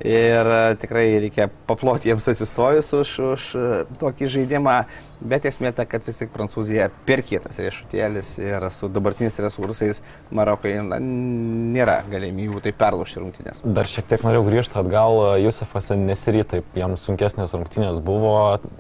[0.03, 3.67] Ir e, tikrai reikia paploti jiems atsistojus už, už e,
[4.01, 4.75] tokį žaidimą,
[5.23, 10.03] bet esmė ta, kad vis tik Prancūzija per kietas riešutėlis ir su dabartiniais resursais
[10.35, 13.63] Marokai na, nėra galimybių tai perlaužti rungtynės.
[13.63, 18.35] Dar šiek tiek norėjau grįžti atgal, Jusefas Nesiri, taip, jam sunkesnės rungtynės buvo.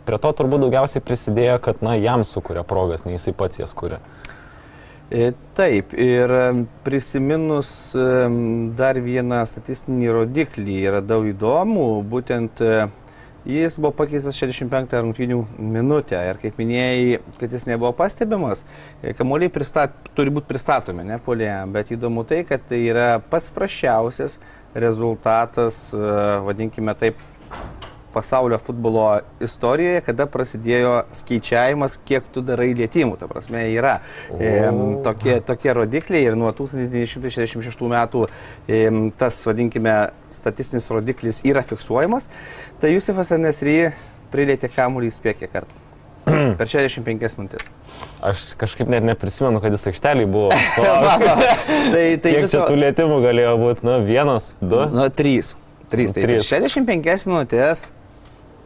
[0.09, 4.03] Prie to turbūt daugiausiai prisidėjo, kad, na, jam sukuria progas, nei jisai pats jas kuria.
[5.13, 6.31] E, Taip, ir
[6.87, 7.93] prisiminus
[8.79, 12.87] dar vieną statistinį rodiklį yra daug įdomų, būtent e,
[13.45, 16.17] jis buvo pakeistas 65 rungtynių minutę.
[16.31, 18.65] Ir kaip minėjai, kad jis nebuvo pastebimas,
[19.03, 23.53] e, kamuoliai pristat, turi būti pristatomi, ne polė, bet įdomu tai, kad tai yra pats
[23.53, 24.39] prašiausias
[24.73, 25.91] rezultatas,
[26.49, 27.21] vadinkime taip,
[28.13, 29.07] pasaulio futbolo
[29.43, 33.19] istorijoje, kada prasidėjo skaičiavimas, kiek tu darai lietimų.
[33.21, 33.99] Ta prasme, yra
[34.39, 34.55] e,
[35.05, 38.27] tokie, tokie rodikliai ir nuo 1966 metų
[38.69, 38.83] e,
[39.19, 39.97] tas, vadinkime,
[40.33, 42.29] statistinis rodiklis yra fiksuojamas.
[42.83, 43.79] Tai Jusufas Nesry
[44.33, 45.83] prilėtė kamuolį įspėkė kartą.
[46.59, 47.65] Per 65 minutės.
[48.23, 50.53] Aš kažkaip net neprisimenu, kad jis aikšteliai buvo.
[50.79, 51.35] Va, va.
[51.91, 53.87] tai tai Kiek čia tų lėtimų galėjo būti?
[53.89, 54.85] Nu, vienas, du.
[54.93, 55.57] Nu, trys.
[55.93, 56.15] Trys.
[56.17, 56.47] Tai Trys.
[56.49, 57.91] 65 minutės,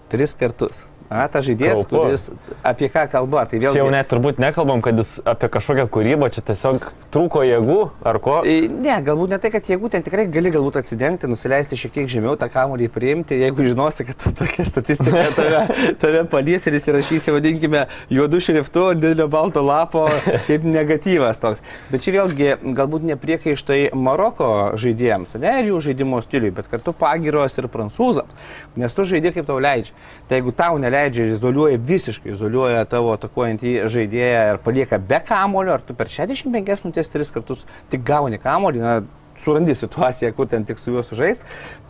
[0.08, 0.86] tris kartus.
[1.06, 2.02] A, ta žaidėjas, Kalbu.
[2.02, 2.24] kuris
[2.66, 3.44] apie ką kalba.
[3.46, 3.76] Tai vėlgi...
[3.76, 8.18] Čia jau net turbūt nekalbam, kad jis apie kažkokią kūrybą, čia tiesiog trūko jėgų ar
[8.22, 8.40] ko.
[8.42, 12.10] E, Ne, galbūt ne tai, kad jeigu ten tikrai gali galbūt atsidengti, nusileisti šiek tiek
[12.10, 15.62] žemiau tą kamuolį priimti, jeigu žinosi, kad tokia statistika tave,
[16.02, 20.06] tave palies ir įsirašysi, vadinkime, juodu šriftu, didelio balto lapo,
[20.48, 21.62] kaip negatyvas toks.
[21.92, 27.56] Bet čia vėlgi galbūt nepriekaištai Maroko žaidėjams, ne ir jų žaidimo stiliui, bet kartu pagiros
[27.60, 29.94] ir prancūzams, nes tu žaidži kaip tau leidžia.
[30.28, 35.76] Tai jeigu tau neleidžia ir izoliuoja visiškai, izoliuoja tavo atakuojantį žaidėją ir palieka be kamulio,
[35.76, 38.96] ar tu per 65 minutės tris kartus tik gauni kamulį, na,
[39.36, 41.42] surandi situaciją, kur ten tik su juo sužais.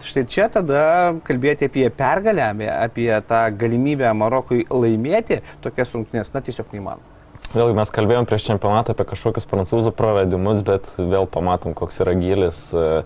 [0.02, 0.80] Štai čia tada
[1.26, 7.14] kalbėti apie pergalę, apie- tą galimybę Marokui laimėti tokias rungtynės, na tiesiog neįmanoma.
[7.54, 12.72] Vėlgi mes kalbėjom prieš čempionatą apie kažkokius prancūzų praradimus, bet vėl pamatom, koks yra gilis.
[12.74, 13.04] iš-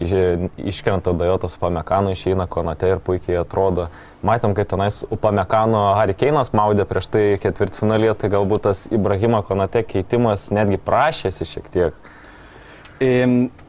[0.00, 3.90] Iškrenta Dajotas Upamekano, išeina Konate ir puikiai atrodo.
[4.24, 10.48] Matėm, kaip tenais Upamekano Harikeinas maudė prieš tai ketvirtfinalį, tai galbūt tas Ibrahimo Konate keitimas
[10.56, 12.00] netgi prašėsi šiek tiek.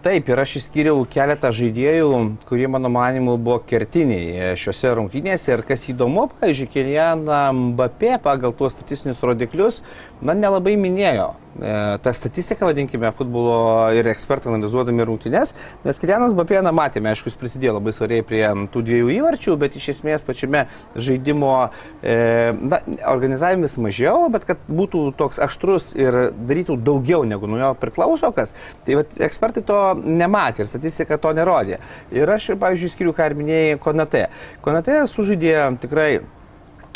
[0.02, 2.08] Taip, ir aš išskyriau keletą žaidėjų,
[2.50, 5.52] kurie mano manimu buvo kertiniai šiuose rungtynėse.
[5.54, 9.84] Ir kas įdomu, pavyzdžiui, Kilianą Mbappé pagal tuos statistinius rodiklius,
[10.26, 11.36] na, nelabai minėjo.
[11.62, 15.54] E, Ta statistika, vadinkime, futbolo ir ekspertai analizuodami rungtynės,
[15.86, 18.42] nes Kilianas Mbappé, na, matėme, aišku, jis prisidėjo labai svariai prie
[18.74, 20.64] tų dviejų įvarčių, bet iš esmės pačiame
[20.96, 21.54] žaidimo
[22.02, 22.18] e,
[22.58, 28.34] na, organizavimas mažiau, bet kad būtų toks aštrus ir darytų daugiau negu nuo jo priklauso
[28.34, 28.56] kas.
[28.88, 31.80] Tai vat, ekspertai to nematė ir statistika to nerodė.
[32.16, 34.28] Ir aš, pavyzdžiui, skiriu, ką ir minėjai, Konate.
[34.66, 36.12] Konate sužaidė tikrai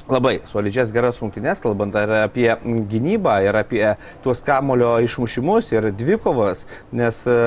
[0.09, 3.83] labai solidžias geras rungtynes, kalbant ir apie gynybą, ir apie
[4.23, 7.37] tuos kamulio išmušimus, ir dvikovas, nes e,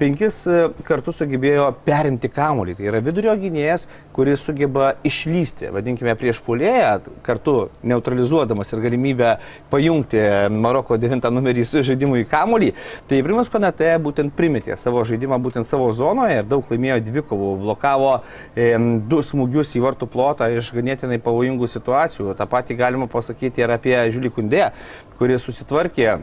[0.00, 2.76] penkis e, kartus sugebėjo perimti kamuolį.
[2.78, 3.86] Tai yra vidurio gynėjas,
[4.16, 9.34] kuris sugeba išlysti, vadinkime, prieš polėją, kartu neutralizuodamas ir galimybę
[9.72, 10.22] pajungti
[10.56, 12.72] Maroko 9 numerį su žaidimu į kamuolį.
[13.10, 18.16] Tai Primas Konate būtent primetė savo žaidimą būtent savo zonoje ir daug laimėjo dvikovų, blokavo
[18.56, 18.72] e,
[19.10, 22.34] du smūgius į vartų plotą iš ganėtinai pavojingų situacijų.
[22.38, 24.68] Ta pati galima pasakyti ir apie Žiulį Kundė,
[25.20, 26.20] kuris susitvarkė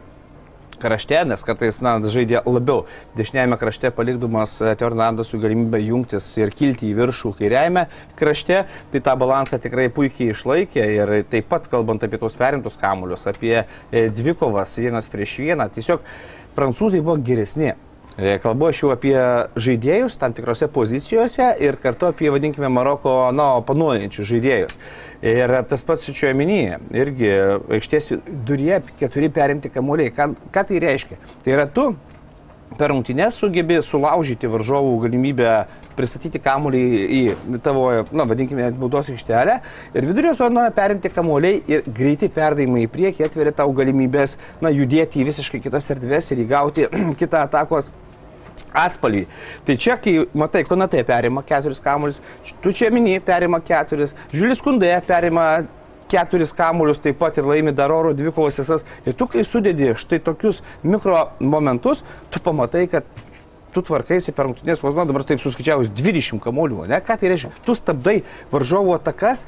[0.82, 2.86] krašte, nes kartais na, žaidė labiau
[3.18, 7.88] dešiniajame krašte palikdamas e, Teornandas su galimybę jungtis ir kilti į viršų kairiajame
[8.20, 8.64] krašte,
[8.94, 13.56] tai tą balansą tikrai puikiai išlaikė ir taip pat kalbant apie tos perimtus kamuolius, apie
[13.64, 16.06] e, dvikovas vienas prieš vieną, tiesiog
[16.58, 17.74] prancūzai buvo geresni.
[18.18, 19.14] E, kalbu aš jau apie
[19.62, 24.80] žaidėjus tam tikrose pozicijose ir kartu apie, vadinkime, Maroko, na, panuojančius žaidėjus.
[25.22, 27.30] Ir tas pats su čia minyje, irgi
[27.78, 28.16] aikštės
[28.48, 30.14] durie keturi perimti kamuoliai.
[30.18, 31.18] Ką, ką tai reiškia?
[31.46, 31.92] Tai yra tu
[32.78, 35.52] per rungtynės sugebi sulaužyti varžovų galimybę
[35.98, 37.22] pristatyti kamuolį į
[37.66, 39.60] tavo, na, vadinkime, baudos aikštelę
[39.94, 45.22] ir vidurio zonoje perimti kamuoliai ir greiti perdavimai į priekį atveria tau galimybės, na, judėti
[45.22, 46.90] į visiškai kitas erdves ir įgauti
[47.22, 47.94] kitą atakos
[48.74, 49.26] atspalvį.
[49.68, 52.22] Tai čia, kai matai, Konatai perima keturis kamuolius,
[52.64, 55.48] tu čia mini perima keturis, Žiulis Kundė perima
[56.12, 58.86] keturis kamuolius taip pat ir laimi dar oro dvikovos visas.
[59.06, 63.08] Ir tu, kai sudėdi štai tokius mikro momentus, tu pamatai, kad
[63.76, 67.02] tu tvarkaisi per rungtynės, vos dabar taip suskaičiavus 20 kamuolių, ne?
[67.04, 67.54] Ką tai reiškia?
[67.66, 68.22] Tu stabdai
[68.54, 69.46] varžovo atakas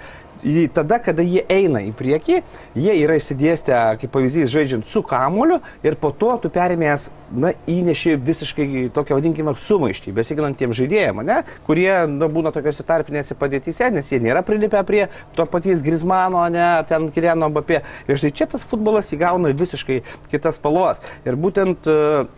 [0.74, 2.42] tada, kada jie eina į priekį,
[2.76, 8.16] jie yra įsidėstę, kaip pavyzdys, žaidžiant su kamoliu ir po to tu perimės, na, įneši
[8.16, 14.22] visiškai tokią, vadinkime, sumaištį, besiginantiems žaidėjams, ne, kurie na, būna tokiuose tarpinėse padėtyse, nes jie
[14.24, 17.84] nėra prilipę prie to paties Grismano, ne, ten Kiriano Bapė.
[18.08, 20.02] Ir štai čia tas futbolas įgauna visiškai
[20.32, 21.04] kitas spalvas.
[21.28, 22.30] Ir būtent uh,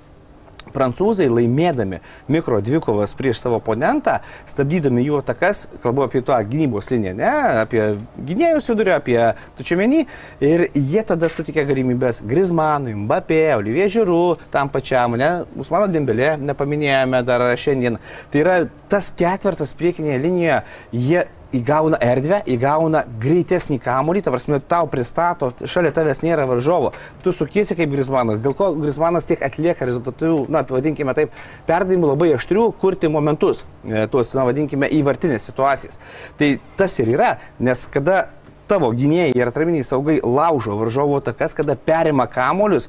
[0.74, 7.16] Prancūzai laimėdami mikro dvikovas prieš savo oponentą, stabdydami jų atakas, kalbu apie tą gynybos liniją,
[7.20, 7.32] ne,
[7.62, 7.84] apie
[8.28, 9.18] gynėjus vidurio, apie
[9.60, 10.06] tučiamenį,
[10.48, 14.22] ir jie tada sutikė galimybės Grismanui, Mbappé, Olivier Žiūrų,
[14.54, 18.00] tam pačiam, ne, Usmano Dembelė, nepaminėjome dar šiandien.
[18.32, 18.58] Tai yra
[18.92, 25.92] tas ketvirtas priekinėje linijoje, jie įgauna erdvę, įgauna greitesnį kamuolį, ta prasme, tau pristato, šalia
[25.96, 26.94] tavęs nėra varžovo,
[27.26, 31.36] tu sukiesi kaip Grismanas, dėl ko Grismanas tiek atlieka rezultatų, na, vadinkime taip,
[31.70, 36.00] perdavimų labai aštrių, kurti momentus, e, tuos, na, vadinkime, įvartinės situacijas.
[36.40, 38.26] Tai tas ir yra, nes kada
[38.72, 42.88] tavo gynėjai ir atraminiai saugai laužo varžovo takas, kada perima kamolius,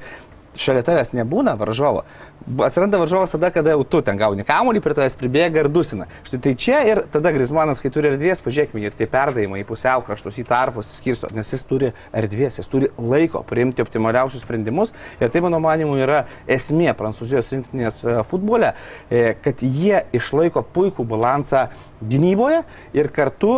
[0.58, 2.04] šalia tavęs nebūna varžovo.
[2.42, 6.08] Atsiranda varžovas tada, kada jau tu ten gauni kamuolį, prie tavęs pribėga ir dusina.
[6.26, 10.02] Štai tai čia ir tada Grismanas, kai turi erdvės, pažiūrėkime, ir tie perdavimai į pusiau
[10.06, 14.94] kraštus, į tarpus skirsto, nes jis turi erdvės, jis turi laiko priimti optimaliausius sprendimus.
[15.20, 18.74] Ir tai, mano manimu, yra esmė Prancūzijos rinktinės e, futbole,
[19.08, 21.68] e, kad jie išlaiko puikų balansą
[22.08, 22.62] gynyboje
[22.96, 23.52] ir kartu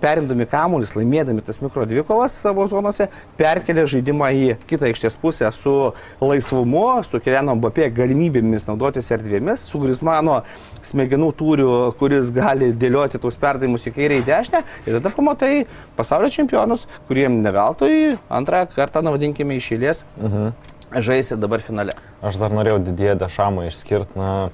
[0.00, 5.74] perimdami kamuolius, laimėdami tas mikro dvikovas savo zonose, perkelia žaidimą į kitą aikštės pusę su
[6.22, 10.42] laisvumu, su Keliano Bapė galimybėmis naudotis erdvėmis, su Grismano
[10.84, 15.52] smegenų tūriu, kuris gali dėlioti tuos perdavimus į kairę į dešinę ir tada pamatai
[15.96, 20.46] pasaulio čempionus, kuriem neveltui antrą kartą, navadinkime, išėlės uh mhm.
[20.46, 21.02] -huh.
[21.10, 21.98] žaisi dabar finale.
[22.22, 24.18] Aš dar norėjau didėję dešamą išskirti.
[24.18, 24.50] Na...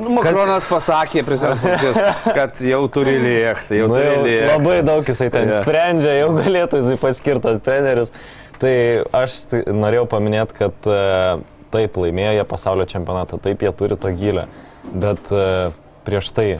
[0.00, 0.78] Nu, Makronas kad...
[0.78, 1.98] pasakė prezidentas,
[2.38, 4.50] kad jau turi lėkti, jau nu, turi lėkti.
[4.54, 5.64] Labai daug jisai ten yeah.
[5.64, 8.14] sprendžia, jau galėtų jisai paskirtas treneris.
[8.60, 8.74] Tai
[9.16, 9.36] aš
[9.72, 11.40] norėjau paminėti, kad uh,
[11.72, 14.48] taip laimėjo pasaulio čempionatą, taip jie turi to gilę,
[14.90, 15.72] bet uh,
[16.06, 16.50] prieš tai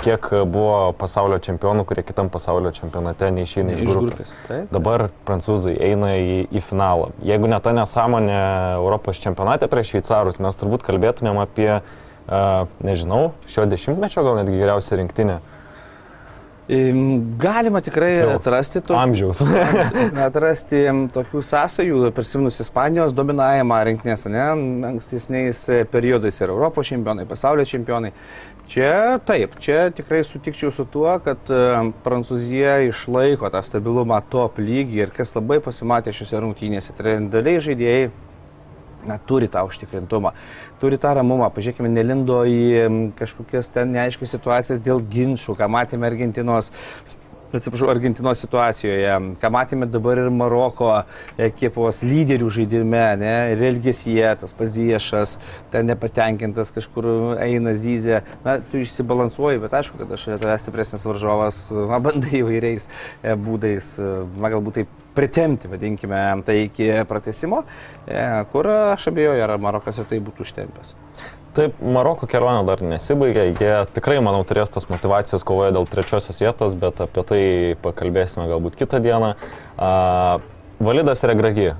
[0.00, 4.32] kiek buvo pasaulio čempionų, kurie kitam pasaulio čempionate neišeina iš, grupės.
[4.32, 7.10] grupės Dabar prancūzai eina į, į finalą.
[7.26, 8.40] Jeigu ne ta nesąmonė
[8.78, 15.02] Europos čempionate prieš šveicarus, mes turbūt kalbėtumėm apie, uh, nežinau, šio dešimtmečio gal netgi geriausią
[15.02, 15.40] rinktinę.
[16.70, 18.94] Galima tikrai Tiksliau, atrasti to.
[18.94, 19.40] Amžiaus.
[20.28, 24.44] atrasti tokių sąsajų, prisiminus Ispanijos dominavimą rinktinės, ne,
[24.92, 28.12] ankstesniais periodais ir Europos čempionai, pasaulio čempionai.
[28.70, 31.50] Čia taip, čia tikrai sutikčiau su tuo, kad
[32.04, 36.94] Prancūzija išlaiko tą stabilumą top lygį ir kas labai pasimatė šiuose rungtynėse.
[36.94, 38.10] Tai daliai žaidėjai
[39.06, 40.32] na, turi tą užtikrintumą,
[40.80, 41.50] turi tą ramumą.
[41.54, 46.72] Pažiūrėkime, nelindo į kažkokias ten neaiškias situacijas dėl ginčių, ką matėme Argentinos
[47.58, 50.90] atsiprašau, Argentinos situacijoje, ką matėme dabar ir Maroko
[51.40, 55.36] ekipos lyderių žaidime, ne, ir elgesyje, tas paziešas,
[55.72, 57.10] ten nepatenkintas kažkur
[57.42, 62.88] eina zyzė, na, tu išsibalansuoji, bet aišku, kad aš tavęs stipresnis varžovas, na, bandai įvairiais
[62.88, 67.64] e, būdais, na, galbūt taip pritemti, vadinkime, tai iki pratesimo,
[68.06, 70.94] e, kur aš abejoju, ar Marokas ir tai būtų užtempęs.
[71.56, 76.76] Taip, Maroko kelionė dar nesibaigė, jie tikrai, manau, turės tos motivacijos kovoje dėl trečiosios vietos,
[76.78, 77.42] bet apie tai
[77.82, 79.34] pakalbėsime galbūt kitą dieną.
[79.74, 81.74] Uh, Validas Regragi,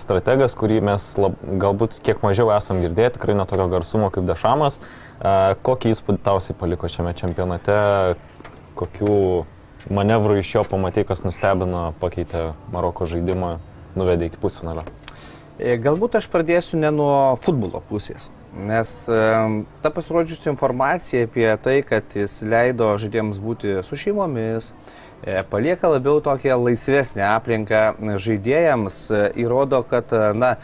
[0.00, 4.78] strategas, kurį mes lab, galbūt kiek mažiau esam girdėję, tikrai netokio garsumo kaip Dešamas.
[5.68, 7.76] Kokį įspūdį tausiai paliko šiame čempionate,
[8.80, 9.18] kokių
[9.92, 13.58] manevrų iš jo pamatai, kas nustebino, pakeitė Maroko žaidimą,
[14.00, 14.86] nuvedė iki pusfinalio?
[15.60, 18.30] E, galbūt aš pradėsiu ne nuo futbolo pusės.
[18.56, 18.90] Nes
[19.82, 24.72] ta pasirodžiusi informacija apie tai, kad jis leido žaidėjams būti su šeimomis,
[25.22, 27.82] e, palieka labiau tokią laisvesnę aplinką
[28.16, 30.54] žaidėjams, e, įrodo, kad, na,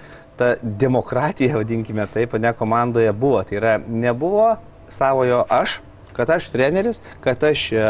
[0.41, 3.43] ta demokratija, vadinkime taip, ne komandoje buvo.
[3.45, 4.55] Tai yra, nebuvo
[4.89, 5.81] savojo aš,
[6.17, 7.85] kad aš treneris, kad aš e,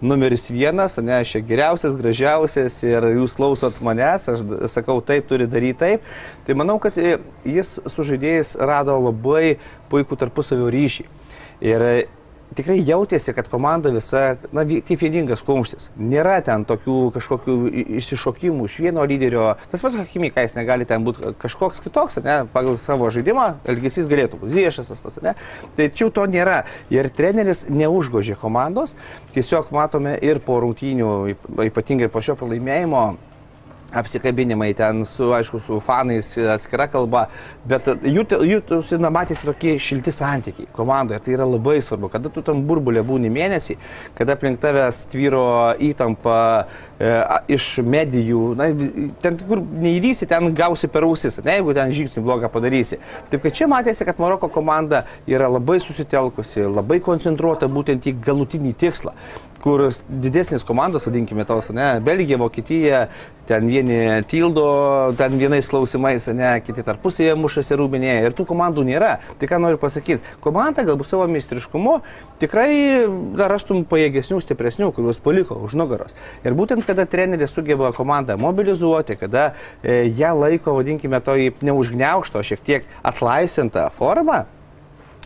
[0.00, 5.78] numeris vienas, ne, aš geriausias, gražiausias ir jūs klausot manęs, aš sakau taip, turi daryti
[5.84, 6.10] taip.
[6.46, 9.56] Tai manau, kad e, jis su žaidėjais rado labai
[9.92, 11.08] puikų tarpusavio ryšį.
[11.64, 11.86] Ir
[12.54, 15.88] tikrai jautėsi, kad komanda visa, na, kaip vieningas kumštis.
[15.98, 17.56] Nėra ten tokių kažkokių
[18.00, 19.48] išsišokimų iš vieno lyderio.
[19.72, 24.42] Tas pats Hakimika, jis negali ten būti kažkoks kitoks, ne, pagal savo žaidimą, elgesys galėtų
[24.42, 25.36] būti viešas tas pats, ne.
[25.76, 26.62] Čia to nėra.
[26.92, 28.94] Ir treneris neužgožė komandos.
[29.34, 31.12] Tiesiog matome ir po rungtynių,
[31.66, 33.06] ypatingai po šio pralaimėjimo,
[33.94, 37.26] apsikabinimai ten su, aišku, su fanais atskira kalba,
[37.68, 41.20] bet jų, jų na, matėsi tokie šilti santykiai komandoje.
[41.22, 43.78] Tai yra labai svarbu, kada tu tam burbulė būni mėnesį,
[44.18, 45.46] kada aplink tavęs tvyro
[45.86, 46.38] įtampa
[46.98, 47.12] e,
[47.56, 48.70] iš medijų, na,
[49.22, 53.00] ten kur neįdysi, ten gausi per ausis, ne, jeigu ten žingsnį blogą padarysi.
[53.30, 58.74] Taip kad čia matėsi, kad Maroko komanda yra labai susitelkusi, labai koncentruota būtent į galutinį
[58.80, 59.14] tikslą
[59.66, 63.00] kur didesnės komandos, vadinkime tos, ne, Belgija, Vokietija,
[63.48, 63.98] ten vieni
[64.30, 64.66] tildo,
[65.18, 69.16] ten vienais klausimais, ne, kiti tarpusėje mušasi rūbinėje ir tų komandų nėra.
[69.40, 71.98] Tai ką noriu pasakyti, komanda galbūt savo meistriškumu
[72.42, 72.70] tikrai
[73.38, 76.14] dar rastum pajėgesnių, stipresnių, kuriuos paliko už nugaros.
[76.46, 79.48] Ir būtent kada treneris sugeba komandą mobilizuoti, kada
[79.82, 84.44] e, ją laiko, vadinkime, to į neužgneušto, šiek tiek atlaisvintą formą,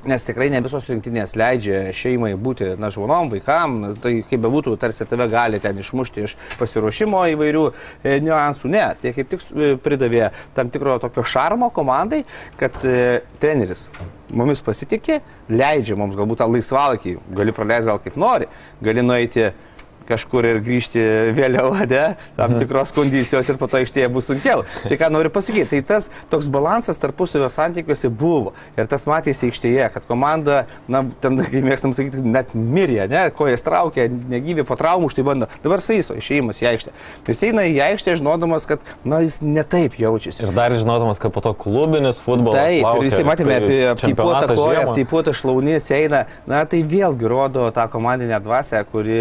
[0.08, 5.04] Nes tikrai ne visos rinktinės leidžia šeimai būti, na, žmonom, vaikam, tai kaip bebūtų, tarsi
[5.04, 8.70] tave gali ten išmušti iš pasiruošimo įvairių e, niuansų.
[8.72, 12.22] Ne, tai kaip tik e, pridavė tam tikro tokio šarmo komandai,
[12.60, 13.90] kad e, treneris
[14.32, 15.20] mumis pasitikė,
[15.52, 18.48] leidžia mums galbūt tą laisvalakį, gali praleisti gal kaip nori,
[18.80, 19.50] gali nueiti
[20.08, 21.02] kažkur ir grįžti
[21.36, 22.04] vėliau, ne,
[22.36, 22.60] tam mhm.
[22.62, 24.64] tikros kondicijos ir po to aikštėje bus sunkiau.
[24.84, 29.88] Tai ką noriu pasakyti, tai tas toks balansas tarpusavio santykiuose buvo ir tas matėsi aikštėje,
[29.94, 35.10] kad komanda, na, ten, kaip mėgstam sakyti, net mirė, ne, kojas traukia, negyvė po traumų,
[35.14, 35.50] štai bando.
[35.64, 36.94] Dabar saiso išėjimas į aikštę.
[37.30, 40.44] Jis eina į aikštę žinodamas, kad, na, jis netaip jaučiasi.
[40.46, 42.58] Ir dar žinodamas, kad po to klubinis futbolas.
[42.58, 46.24] Taip, laukia, ir visi matėme tai apie aptaipuotą koją, aptaipuotą šlaunys eina.
[46.50, 49.20] Na, tai vėlgi rodo tą komandinę dvasę, kuri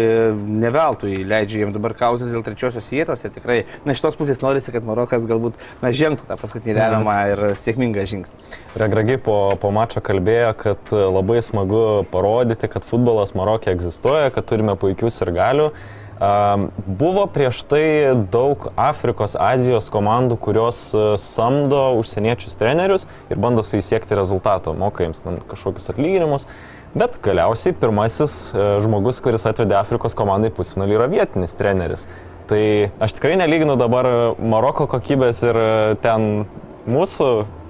[0.60, 4.42] neve veltui leidžia jiems dabar kautis dėl trečiosios vietos ir tikrai, na, iš tos pusės
[4.44, 8.50] norisi, kad Marokas galbūt, na, žengtų tą paskutinį lemiamą ir sėkmingą žingsnį.
[8.80, 14.76] Regragi po, po mačo kalbėjo, kad labai smagu parodyti, kad futbolas Marokė egzistuoja, kad turime
[14.80, 15.72] puikius ir galių.
[16.20, 17.84] Buvo prieš tai
[18.32, 25.06] daug Afrikos, Azijos komandų, kurios e, samdo užsieniečius trenerius ir bando su įsiekti rezultato, moka
[25.06, 26.44] jiems kažkokius atlyginimus.
[26.90, 32.06] Bet galiausiai pirmasis e, žmogus, kuris atvedė Afrikos komandai pusfinalį, yra vietinis treneris.
[32.50, 32.62] Tai
[32.98, 34.08] aš tikrai nelyginu dabar
[34.42, 35.70] Maroko kokybės ir e,
[36.02, 36.48] ten
[36.90, 37.28] mūsų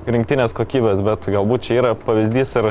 [0.09, 2.71] rinktinės kokybės, bet galbūt čia yra pavyzdys ir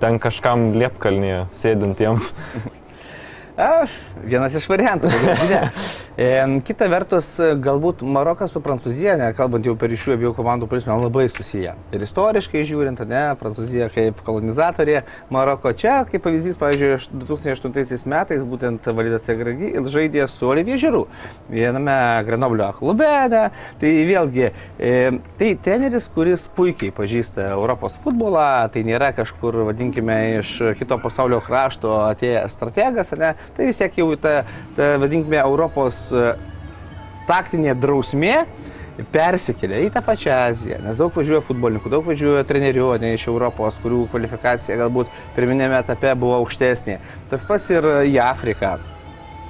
[0.00, 2.32] ten kažkam liepkalnyje sėdintiems.
[3.60, 3.92] Aš,
[4.24, 5.10] vienas iš variantų.
[5.50, 5.66] Ne.
[6.18, 6.26] E,
[6.66, 7.28] kita vertus,
[7.62, 11.76] galbūt Marokas su Prancūzija, ne, kalbant jau per šių abiejų komandų prizmę, labai susiję.
[11.94, 18.90] Ir istoriškai žiūrint, ne, Prancūzija kaip kolonizatorė, Maroko čia, kaip pavyzdys, pavyzdžiui, 2008 metais būtent
[18.90, 21.04] Validas Segragi žaidė su Olivier Žiūrų
[21.50, 21.94] viename
[22.26, 23.08] Grenoblio klube.
[23.30, 23.44] Ne,
[23.80, 24.50] tai vėlgi,
[24.82, 24.92] e,
[25.38, 31.94] tai treneris, kuris puikiai pažįsta Europos futbolą, tai nėra kažkur, vadinkime, iš kito pasaulio krašto
[32.08, 34.40] atėjęs strategas, ne, tai vis tiek jau ta,
[34.76, 36.09] ta vadinkime, Europos
[37.28, 38.34] taktinė drausmė
[39.12, 43.78] persikelia į tą pačią Aziją, nes daug važiuoja futbolininkų, daug važiuoja trenerių, ne iš Europos,
[43.80, 46.98] kurių kvalifikacija galbūt pirminėme etape buvo aukštesnė.
[47.32, 48.76] Tas pats ir į Afriką.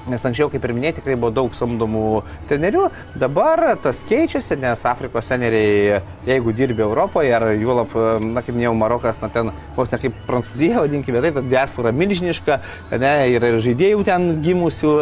[0.09, 2.05] Nes anksčiau, kaip ir minėjai, tikrai buvo daug samdomų
[2.49, 2.87] trenerių,
[3.21, 7.93] dabar tas keičiasi, nes Afrikos treneriai, jeigu dirbi Europoje, ar juolap,
[8.25, 12.59] na kaip minėjau, Marokas, na ten vos ne kaip Prancūzija, vadinkime, tai ta diaspora milžiniška,
[12.97, 14.97] ne, yra ir žaidėjų ten gimusių.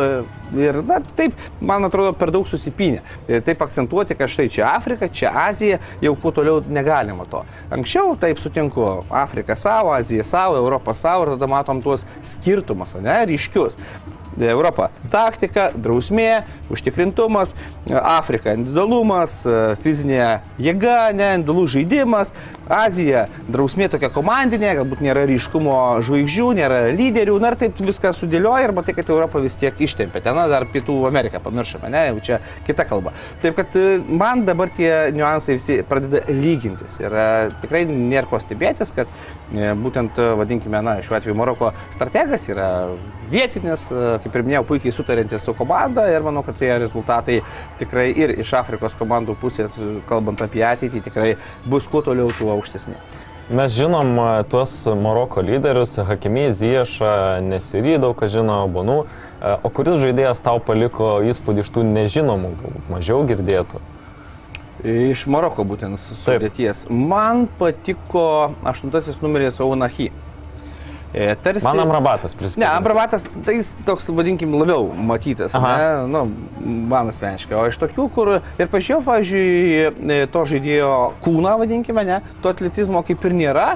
[0.58, 3.02] Ir, na, taip, man atrodo, per daug susipinę.
[3.28, 7.42] Ir taip akcentuoti, kad štai čia Afrika, čia Azija, jau kuo toliau negalima to.
[7.74, 13.20] Anksčiau, taip sutinku, Afrika savo, Azija savo, Europa savo ir tada matom tuos skirtumus, ne,
[13.28, 13.76] ryškius.
[14.46, 17.54] Europa- taktika, drausmė, užtikrintumas,
[17.90, 19.46] Afrika- individualumas,
[19.82, 22.32] fizinė jėga, ne, individualų žaidimas,
[22.68, 28.68] Azija- drausmė tokia komandinė, galbūt nėra ryškumo žvaigždžių, nėra lyderių, na ir taip viską sudėlioja
[28.68, 30.22] ir matai, kad Europa vis tiek ištempia.
[30.22, 33.12] Ten dar Pietų Ameriką pamiršome, ne, jau čia kita kalba.
[33.42, 37.26] Taip kad e, man dabar tie niuansai visi pradeda lygintis ir e,
[37.62, 39.10] tikrai nėra ko stebėtis, kad
[39.54, 42.68] e, būtent, vadinkime, na, šiuo atveju Maroko strategas yra
[43.32, 43.88] vietinis,
[44.22, 47.40] kaip ir minėjau, puikiai sutarintis su komanda ir manau, kad tie rezultatai
[47.80, 49.78] tikrai ir iš Afrikos komandų pusės,
[50.10, 51.32] kalbant apie ateitį, tikrai
[51.66, 52.98] bus kuo toliau, tuo aukštesni.
[53.48, 58.98] Mes žinom e, tuos Maroko lyderius, Hakimi, Ziešą, Nesirį daug ką žino, Bonų.
[59.40, 63.80] E, o kuris žaidėjas tau paliko įspūdį iš tų nežinomų, galbūt mažiau girdėtų?
[64.84, 66.84] Iš Maroko būtent sudėties.
[66.92, 70.12] Man patiko aštuntasis numeris Aunahi.
[70.12, 70.27] E,
[71.42, 71.64] tarsi...
[71.64, 72.64] Man Amrabatas prisimenu.
[72.64, 75.74] Ne, Amrabatas, tai toks, vadinkim, labiau matytas, Aha.
[75.76, 76.24] ne, nu,
[76.90, 77.56] man asmeniškai.
[77.58, 79.46] O iš tokių, kur ir pažiūrėjau, pavyzdžiui,
[80.18, 80.90] e, to žaidėjo
[81.24, 83.68] kūną, vadinkime, ne, to atletizmo kaip ir nėra,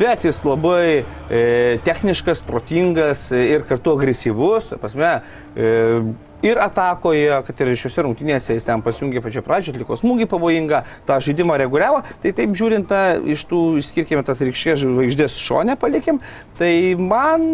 [0.00, 1.42] bet jis labai e,
[1.86, 5.18] techniškas, protingas ir kartu agresyvus, ta prasme,
[5.54, 6.00] e,
[6.42, 11.18] ir atakoje, kad ir šiuose rungtynėse jis ten pasijungė pačią pradžią, atliko smūgį pavojingą, tą
[11.24, 12.02] žaidimą reguliavo.
[12.22, 16.22] Tai taip žiūrint, ta, iš tų, išskirkime tas rykščias žvaigždės šonę palikim,
[16.60, 17.44] tai man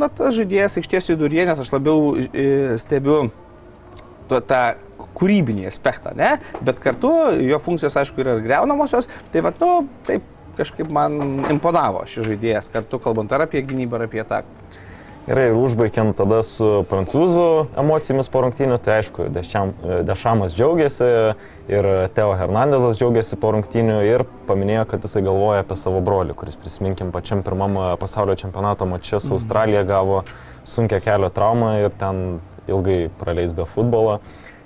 [0.00, 2.48] na, tas žaidėjas aikštės viduryje, nes aš labiau e,
[2.80, 3.26] stebiu
[4.30, 4.64] tą
[5.18, 6.36] kūrybinį aspektą, ne?
[6.64, 7.10] bet kartu
[7.42, 9.72] jo funkcijos, aišku, yra ir greunamosios, tai va, nu,
[10.06, 10.26] taip
[10.60, 14.59] kažkaip man imponavo šis žaidėjas, kartu kalbant ar apie gynybą, ar apie ataką.
[15.30, 17.44] Gerai, užbaigiam tada su prancūzų
[17.78, 19.28] emocijomis po rungtynių, tai aišku,
[20.08, 21.10] Dešamas džiaugiasi
[21.70, 26.58] ir Teo Hernandezas džiaugiasi po rungtynių ir paminėjo, kad jisai galvoja apie savo brolį, kuris,
[26.58, 29.38] prisiminkim, pačiam pirmam pasaulio čempionato mače su mhm.
[29.38, 30.24] Australija gavo
[30.66, 34.18] sunkia kelio traumą ir ten ilgai praleis be futbolo.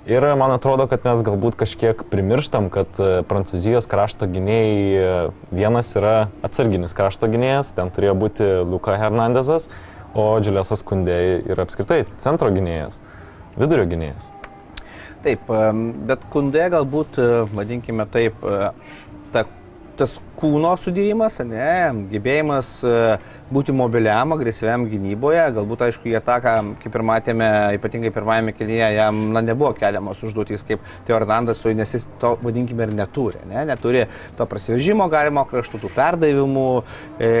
[0.09, 2.97] Ir man atrodo, kad mes galbūt kažkiek primirštam, kad
[3.29, 9.65] Prancūzijos krašto gynėjai vienas yra atsarginis krašto gynėjas, ten turėjo būti Luka Hernandezas,
[10.15, 13.01] o Džiulėsas Kundėjai yra apskritai centro gynėjas,
[13.59, 14.31] vidurio gynėjas.
[15.25, 15.49] Taip,
[16.07, 17.19] bet Kundė galbūt,
[17.55, 18.43] vadinkime taip,
[19.33, 19.45] ta,
[19.97, 22.93] tas kūno sudėjimas, ne, gebėjimas e,
[23.53, 29.21] būti mobiliam, agresyviam gynyboje, galbūt aišku į ataką, kaip ir matėme, ypatingai pirmajame kelyje, jam
[29.35, 33.41] na, nebuvo keliamos užduotys kaip Teo Hernandas, nes jis to, vadinkime, ir neturi.
[33.49, 33.63] Ne?
[33.69, 34.05] Neturi
[34.37, 36.67] to prasivežimo galimo kraštų, tų perdavimų
[37.19, 37.31] e,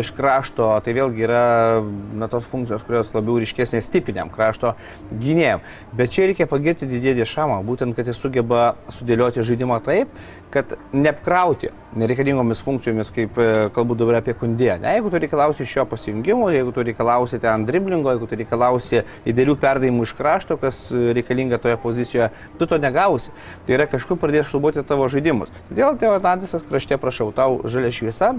[0.00, 1.44] iš krašto, tai vėlgi yra
[2.16, 4.74] na, tos funkcijos, kurios labiau ryškesnės tipiniam krašto
[5.12, 5.62] gynėjim.
[5.94, 10.12] Bet čia reikia pagirti didėdį šamą, būtent, kad jis sugeba sudėlioti žaidimą taip,
[10.54, 11.72] kad neapkrauti
[12.24, 14.78] nereikalingomis funkcijomis, kaip e, kalbu dabar apie kundė.
[14.80, 19.02] Ne, jeigu tu reikalausi iš jo pasijungimo, jeigu tu reikalausi ten driblingo, jeigu tu reikalausi
[19.28, 23.32] įdėlių perdavimų iš krašto, kas reikalinga toje pozicijoje, tu to negausi.
[23.66, 25.52] Tai yra kažkur pradės šlubuoti tavo žaidimus.
[25.68, 28.34] Todėl Teo Atlantisas krašte prašau, tau žalia šviesa,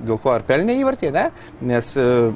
[0.00, 1.28] dėl ko ar pelnė įvartį, ne?
[1.64, 2.32] Nes uh,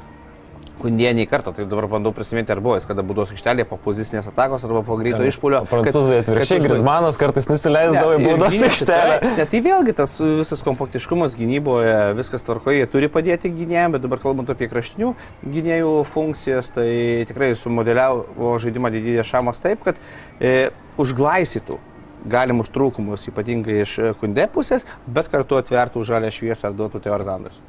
[0.75, 4.27] Kundė nei kartą, tai dabar bandau prisiminti, ar buvo jis kada būdos aikštelėje po pozicinės
[4.27, 5.61] atakos arba po greito išpolio.
[5.69, 9.15] Prancūzai atvirkščiai, Grismanas kartais nusileisdavo į būdos aikštelę.
[9.37, 14.19] Ne, tai vėlgi tas visas kompaktiškumas gynyboje, viskas tvarkoje, jie turi padėti gynėjams, bet dabar
[14.25, 15.15] kalbant apie kraštinių
[15.47, 16.89] gynėjų funkcijas, tai
[17.31, 20.01] tikrai sumodeliavo žaidimą didįjį šamas taip, kad
[20.43, 21.79] e, užglaisytų
[22.27, 27.61] galimus trūkumus, ypatingai iš kundė pusės, bet kartu atvertų žalę šviesą ar duotų Teordandas.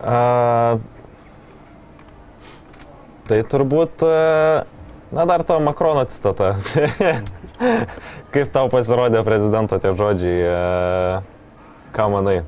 [0.00, 0.80] Uh
[3.30, 4.62] Tai turbūt, e,
[5.14, 6.56] na dar to Makrono citata.
[8.34, 12.40] Kaip tau pasirodė prezidento tie žodžiai, e, ką manai?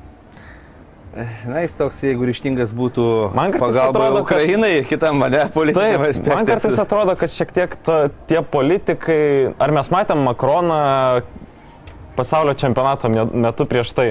[1.47, 3.05] Na, jis toks, jeigu ryštingas būtų
[3.35, 4.89] pagalba atrodo, Ukrainai, kad...
[4.95, 6.35] kitam mane politikam aspektui.
[6.35, 7.99] Man kartais atrodo, kad šiek tiek to,
[8.31, 9.23] tie politikai,
[9.61, 10.83] ar mes matėm Makroną
[12.17, 14.09] pasaulio čempionato metu prieš tai?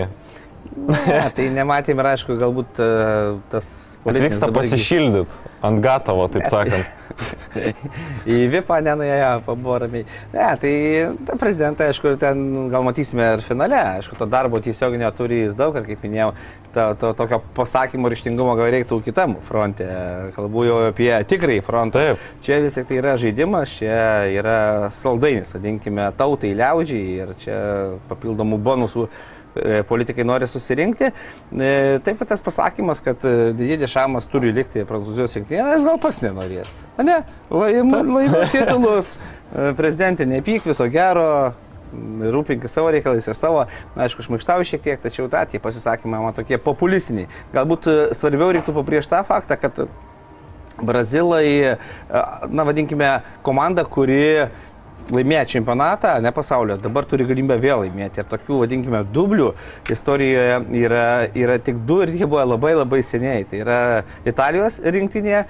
[0.71, 6.89] Ne, tai nematėm ir aišku, galbūt uh, tas Atvyksta pasišildyti ant gatavo, taip sakant.
[8.25, 10.05] į Vipą nenuėjo, pabuvo ramiai.
[10.33, 10.71] Ne, tai
[11.27, 15.75] ta prezidentą, aišku, ten gal matysime ir finale, aišku, to darbo tiesiog neturi jis daug,
[15.77, 16.31] ir kaip minėjau,
[16.73, 19.89] to, to tokio pasakymo ryštingumo gal reiktų kitam fronte,
[20.37, 22.05] kalbu jau apie tikrąjį frontą.
[22.11, 22.25] Taip.
[22.41, 23.99] Čia vis tik tai yra žaidimas, čia
[24.31, 24.57] yra
[24.95, 27.59] saldainis, vadinkime, tautai liaudžiai ir čia
[28.09, 29.09] papildomų bonusų
[29.87, 31.11] politikai nori susirinkti.
[31.11, 31.71] E,
[32.05, 36.21] Taip pat tas pasakymas, kad e, didžiai šamas turi likti Prancūzijos rinktinėje, jis gal pats
[36.25, 36.71] nenorės.
[37.01, 37.17] Ne,
[37.51, 39.17] laimų laimų titulus,
[39.51, 41.25] e, prezidentė, nepyk viso gero,
[41.91, 46.23] m, rūpinkis savo reikalais ir savo, na, aišku, šmaikštauju šiek tiek, tačiau tą tie pasisakymai
[46.23, 47.29] man tokie populistiniai.
[47.55, 49.83] Galbūt e, svarbiau reiktų paprieš tą faktą, kad
[50.81, 51.77] Brazilai, e,
[52.49, 54.47] na vadinkime, komanda, kuri
[55.11, 58.21] laimėjo čempionatą, ne pasaulio, dabar turi galimybę vėl laimėti.
[58.21, 59.49] Ir tokių, vadinkime, dublių
[59.91, 61.05] istorijoje yra,
[61.37, 63.45] yra tik du ir jie buvo labai labai seniai.
[63.49, 63.79] Tai yra
[64.27, 65.43] Italijos rinktinė,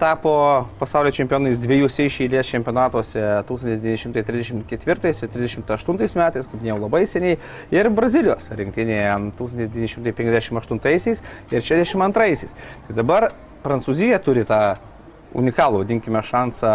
[0.00, 0.34] tapo
[0.80, 7.38] pasaulio čempionais dviejose iš eilės čempionatuose 1934 ir 1938 metais, kaip minėjau, labai seniai.
[7.74, 9.00] Ir Brazilijos rinktinė
[9.38, 11.22] 1958
[11.52, 12.54] ir 62.
[12.86, 13.30] Tai dabar
[13.62, 14.74] Prancūzija turi tą
[15.38, 16.72] unikalų, vadinkime, šansą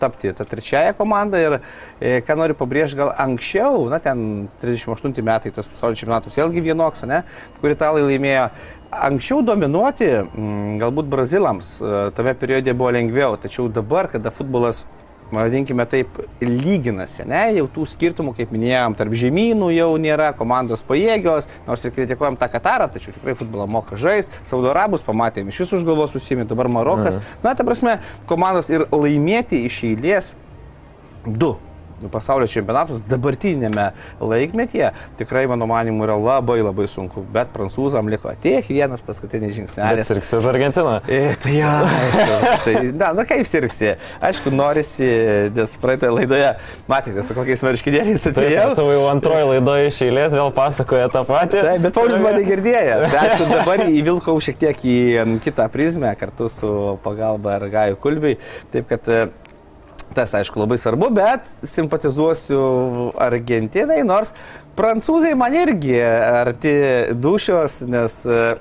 [0.00, 5.52] tapti tą trečiąją komandą ir e, ką noriu pabrėžti, gal anksčiau, na ten 38 metai
[5.54, 7.22] tas pasaulio čempionatas vėlgi vienoks, ne,
[7.60, 8.48] kur italai laimėjo.
[8.90, 14.84] Anksčiau dominuoti m, galbūt brazilams e, tame periode buvo lengviau, tačiau dabar, kada futbolas
[15.32, 21.48] vadinkime taip, lyginasi, ne, jau tų skirtumų, kaip minėjom, tarp žemynų jau nėra, komandos pajėgios,
[21.68, 25.86] nors ir kritikuojam tą Katarą, tačiau tikrai futbolą moka žais, Saudo Arabus pamatėme, iš už
[25.86, 27.20] galvos susimė, dabar Marokas.
[27.20, 27.40] Mhm.
[27.46, 27.98] Na, ta prasme,
[28.30, 30.34] komandos ir laimėti iš eilės
[31.26, 31.54] du
[32.08, 33.90] pasaulio čempionatus dabartinėme
[34.20, 40.08] laikmetyje tikrai, mano manimu, yra labai labai sunku, bet prancūzam liko tiek vienas paskutinis žingsnelis.
[40.08, 41.00] sirgsi už Argentiną.
[41.08, 43.92] E, tai ja, aišku, tai, na, na kaip sirgsi.
[44.30, 45.08] Aišku, norisi,
[45.56, 46.50] nes praeitoje laidoje,
[46.90, 48.70] matėte, su kokiais marškinėliais Taip, atėjau.
[48.78, 51.60] tu jau antroji laidoje iš eilės vėl pasakoja tą patį.
[51.66, 53.06] Taip, bet Paulius mane girdėjęs.
[53.10, 54.98] Tai aišku, dabar įvilkau šiek tiek į
[55.44, 56.72] kitą prizmę kartu su
[57.04, 58.36] pagalba Argaju Kulbiui.
[58.72, 59.08] Taip kad
[60.14, 62.60] tas, aišku, labai svarbu, bet simpatizuosiu
[63.20, 64.32] Argentinai, nors
[64.78, 66.74] prancūzai man irgi arti
[67.14, 68.54] dušios, nes, e,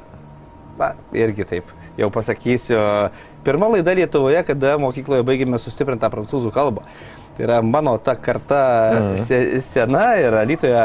[0.80, 2.80] na, irgi taip, jau pasakysiu,
[3.44, 6.84] pirma laida Lietuvoje, kada mokykloje baigėme sustiprintą prancūzų kalbą.
[7.38, 8.60] Tai yra mano ta karta
[8.94, 9.18] Mhm.
[9.18, 10.82] se, sena ir Alytoje,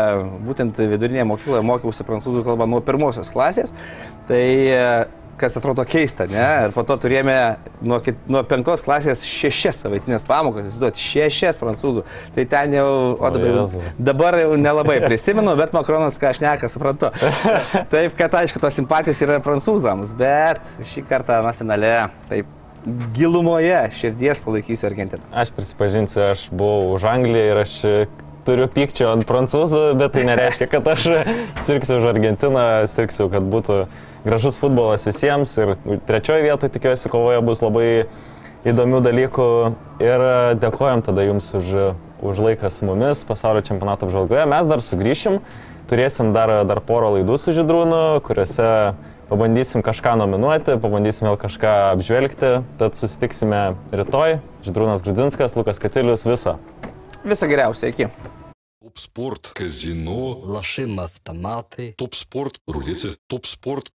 [0.47, 3.73] būtent vidurinėje mokykloje mokiausi prancūzų kalbą nuo pirmosios klasės.
[4.29, 5.07] Tai e,
[5.41, 6.45] kas atrodo keista, ne?
[6.67, 7.35] Ir po to turėjome
[7.85, 12.05] nuo, kit- nuo penktos klasės šešias savaitinės pamokas, įsivaizduoti, šešias prancūzų.
[12.37, 13.85] Tai ten jau, o dabar, Jėzau.
[14.11, 17.11] dabar jau nelabai prisimenu, bet Makronas ką aš neką suprantu.
[17.95, 20.63] Taip, kad aišku, tos simpatijos yra prancūzams, bet
[20.93, 21.95] šį kartą, na, finale,
[22.31, 22.51] taip,
[23.17, 25.25] gilumoje širdies palaikysiu Argentiną.
[25.33, 27.77] Aš prisipažinsiu, aš buvau už Angliją ir aš
[28.45, 31.07] turiu pykčio ant prancūzų, bet tai nereiškia, kad aš
[31.65, 33.85] sirgsiu už Argentiną, sirgsiu, kad būtų
[34.25, 35.55] gražus futbolas visiems.
[35.61, 35.75] Ir
[36.09, 37.89] trečioje vietoje tikiuosi kovoje bus labai
[38.69, 39.49] įdomių dalykų.
[40.05, 40.27] Ir
[40.61, 41.73] dėkojom tada jums už,
[42.25, 44.47] už laiką su mumis pasaulio čempionato apžvalgoje.
[44.51, 45.41] Mes dar sugrįšim,
[45.91, 48.71] turėsim dar, dar porą laidų su Židrūnu, kuriuose
[49.29, 52.57] pabandysim kažką nominuoti, pabandysim vėl kažką apžvelgti.
[52.81, 54.41] Tad susitiksime rytoj.
[54.65, 56.59] Židrūnas Grudzinskas, Lukas Katilius, viso.
[57.24, 58.08] Viso geriausio, iki.
[58.84, 61.94] Топ спорт, казино, Лошим автомати.
[61.98, 63.92] топ спорт, рулеці, топ спорт.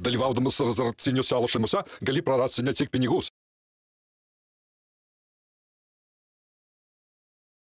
[0.00, 3.30] Dalyvaudamas azartiniuose lošimuose gali prarasti ne tik pinigus,